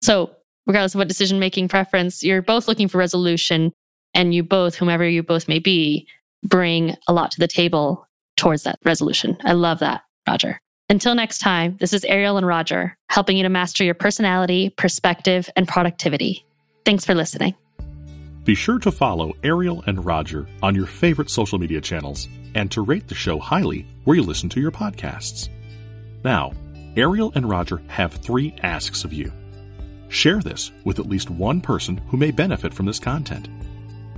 So, 0.01 0.32
regardless 0.65 0.95
of 0.95 0.99
what 0.99 1.10
decision 1.10 1.38
making 1.38 1.67
preference, 1.67 2.23
you're 2.23 2.41
both 2.41 2.69
looking 2.69 2.88
for 2.88 2.97
resolution, 2.97 3.73
and 4.13 4.34
you 4.34 4.41
both, 4.43 4.75
whomever 4.75 5.06
you 5.06 5.21
both 5.21 5.49
may 5.49 5.60
be, 5.60 6.08
bring 6.43 6.95
a 7.10 7.13
lot 7.13 7.32
to 7.32 7.41
the 7.41 7.49
table 7.49 8.08
towards 8.38 8.63
that 8.63 8.79
resolution. 8.86 9.36
I 9.43 9.51
love 9.51 9.79
that, 9.79 10.03
Roger. 10.25 10.62
Until 10.89 11.15
next 11.15 11.39
time, 11.39 11.78
this 11.80 11.93
is 11.93 12.04
Ariel 12.04 12.38
and 12.38 12.46
Roger 12.46 12.98
helping 13.10 13.38
you 13.38 13.43
to 13.43 13.50
master 13.50 13.84
your 13.84 13.93
personality, 13.93 14.69
perspective, 14.72 15.50
and 15.56 15.67
productivity. 15.67 16.46
Thanks 16.86 17.06
for 17.06 17.13
listening. 17.13 17.56
Be 18.43 18.56
sure 18.56 18.80
to 18.80 18.91
follow 18.91 19.34
Ariel 19.43 19.84
and 19.88 20.06
Roger 20.06 20.48
on 20.62 20.76
your 20.76 20.86
favorite 20.86 21.30
social 21.30 21.60
media 21.60 21.80
channels 21.80 22.28
and 22.56 22.69
to 22.72 22.82
rate 22.82 23.08
the 23.08 23.15
show 23.15 23.39
highly 23.39 23.88
where 24.04 24.17
you 24.17 24.24
listen 24.24 24.50
to 24.50 24.60
your 24.60 24.72
podcasts. 24.72 25.50
Now, 26.24 26.52
Ariel 26.98 27.32
and 27.36 27.50
Roger 27.50 27.82
have 27.88 28.13
three 28.13 28.56
asks 28.62 29.04
of 29.04 29.13
you. 29.13 29.32
Share 30.10 30.41
this 30.41 30.72
with 30.84 31.00
at 31.00 31.08
least 31.08 31.30
one 31.30 31.62
person 31.62 31.98
who 32.10 32.17
may 32.17 32.32
benefit 32.32 32.74
from 32.74 32.86
this 32.86 33.00
content. 33.00 33.48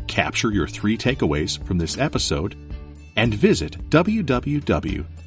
Capture 0.07 0.51
your 0.51 0.67
three 0.67 0.97
takeaways 0.97 1.63
from 1.63 1.77
this 1.77 1.97
episode 1.97 2.55
and 3.15 3.33
visit 3.33 3.77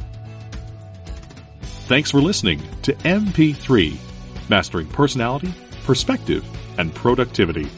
Thanks 1.86 2.10
for 2.10 2.20
listening 2.20 2.60
to 2.82 2.92
MP3, 2.94 3.96
Mastering 4.48 4.88
Personality, 4.88 5.54
Perspective, 5.84 6.44
and 6.78 6.94
Productivity, 6.94 7.68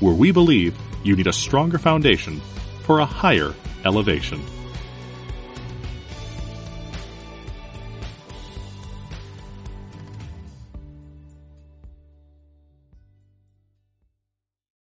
where 0.00 0.14
we 0.14 0.32
believe 0.32 0.76
you 1.04 1.16
need 1.16 1.26
a 1.26 1.32
stronger 1.32 1.78
foundation 1.78 2.40
for 2.82 3.00
a 3.00 3.04
higher 3.04 3.54
elevation. 3.84 4.40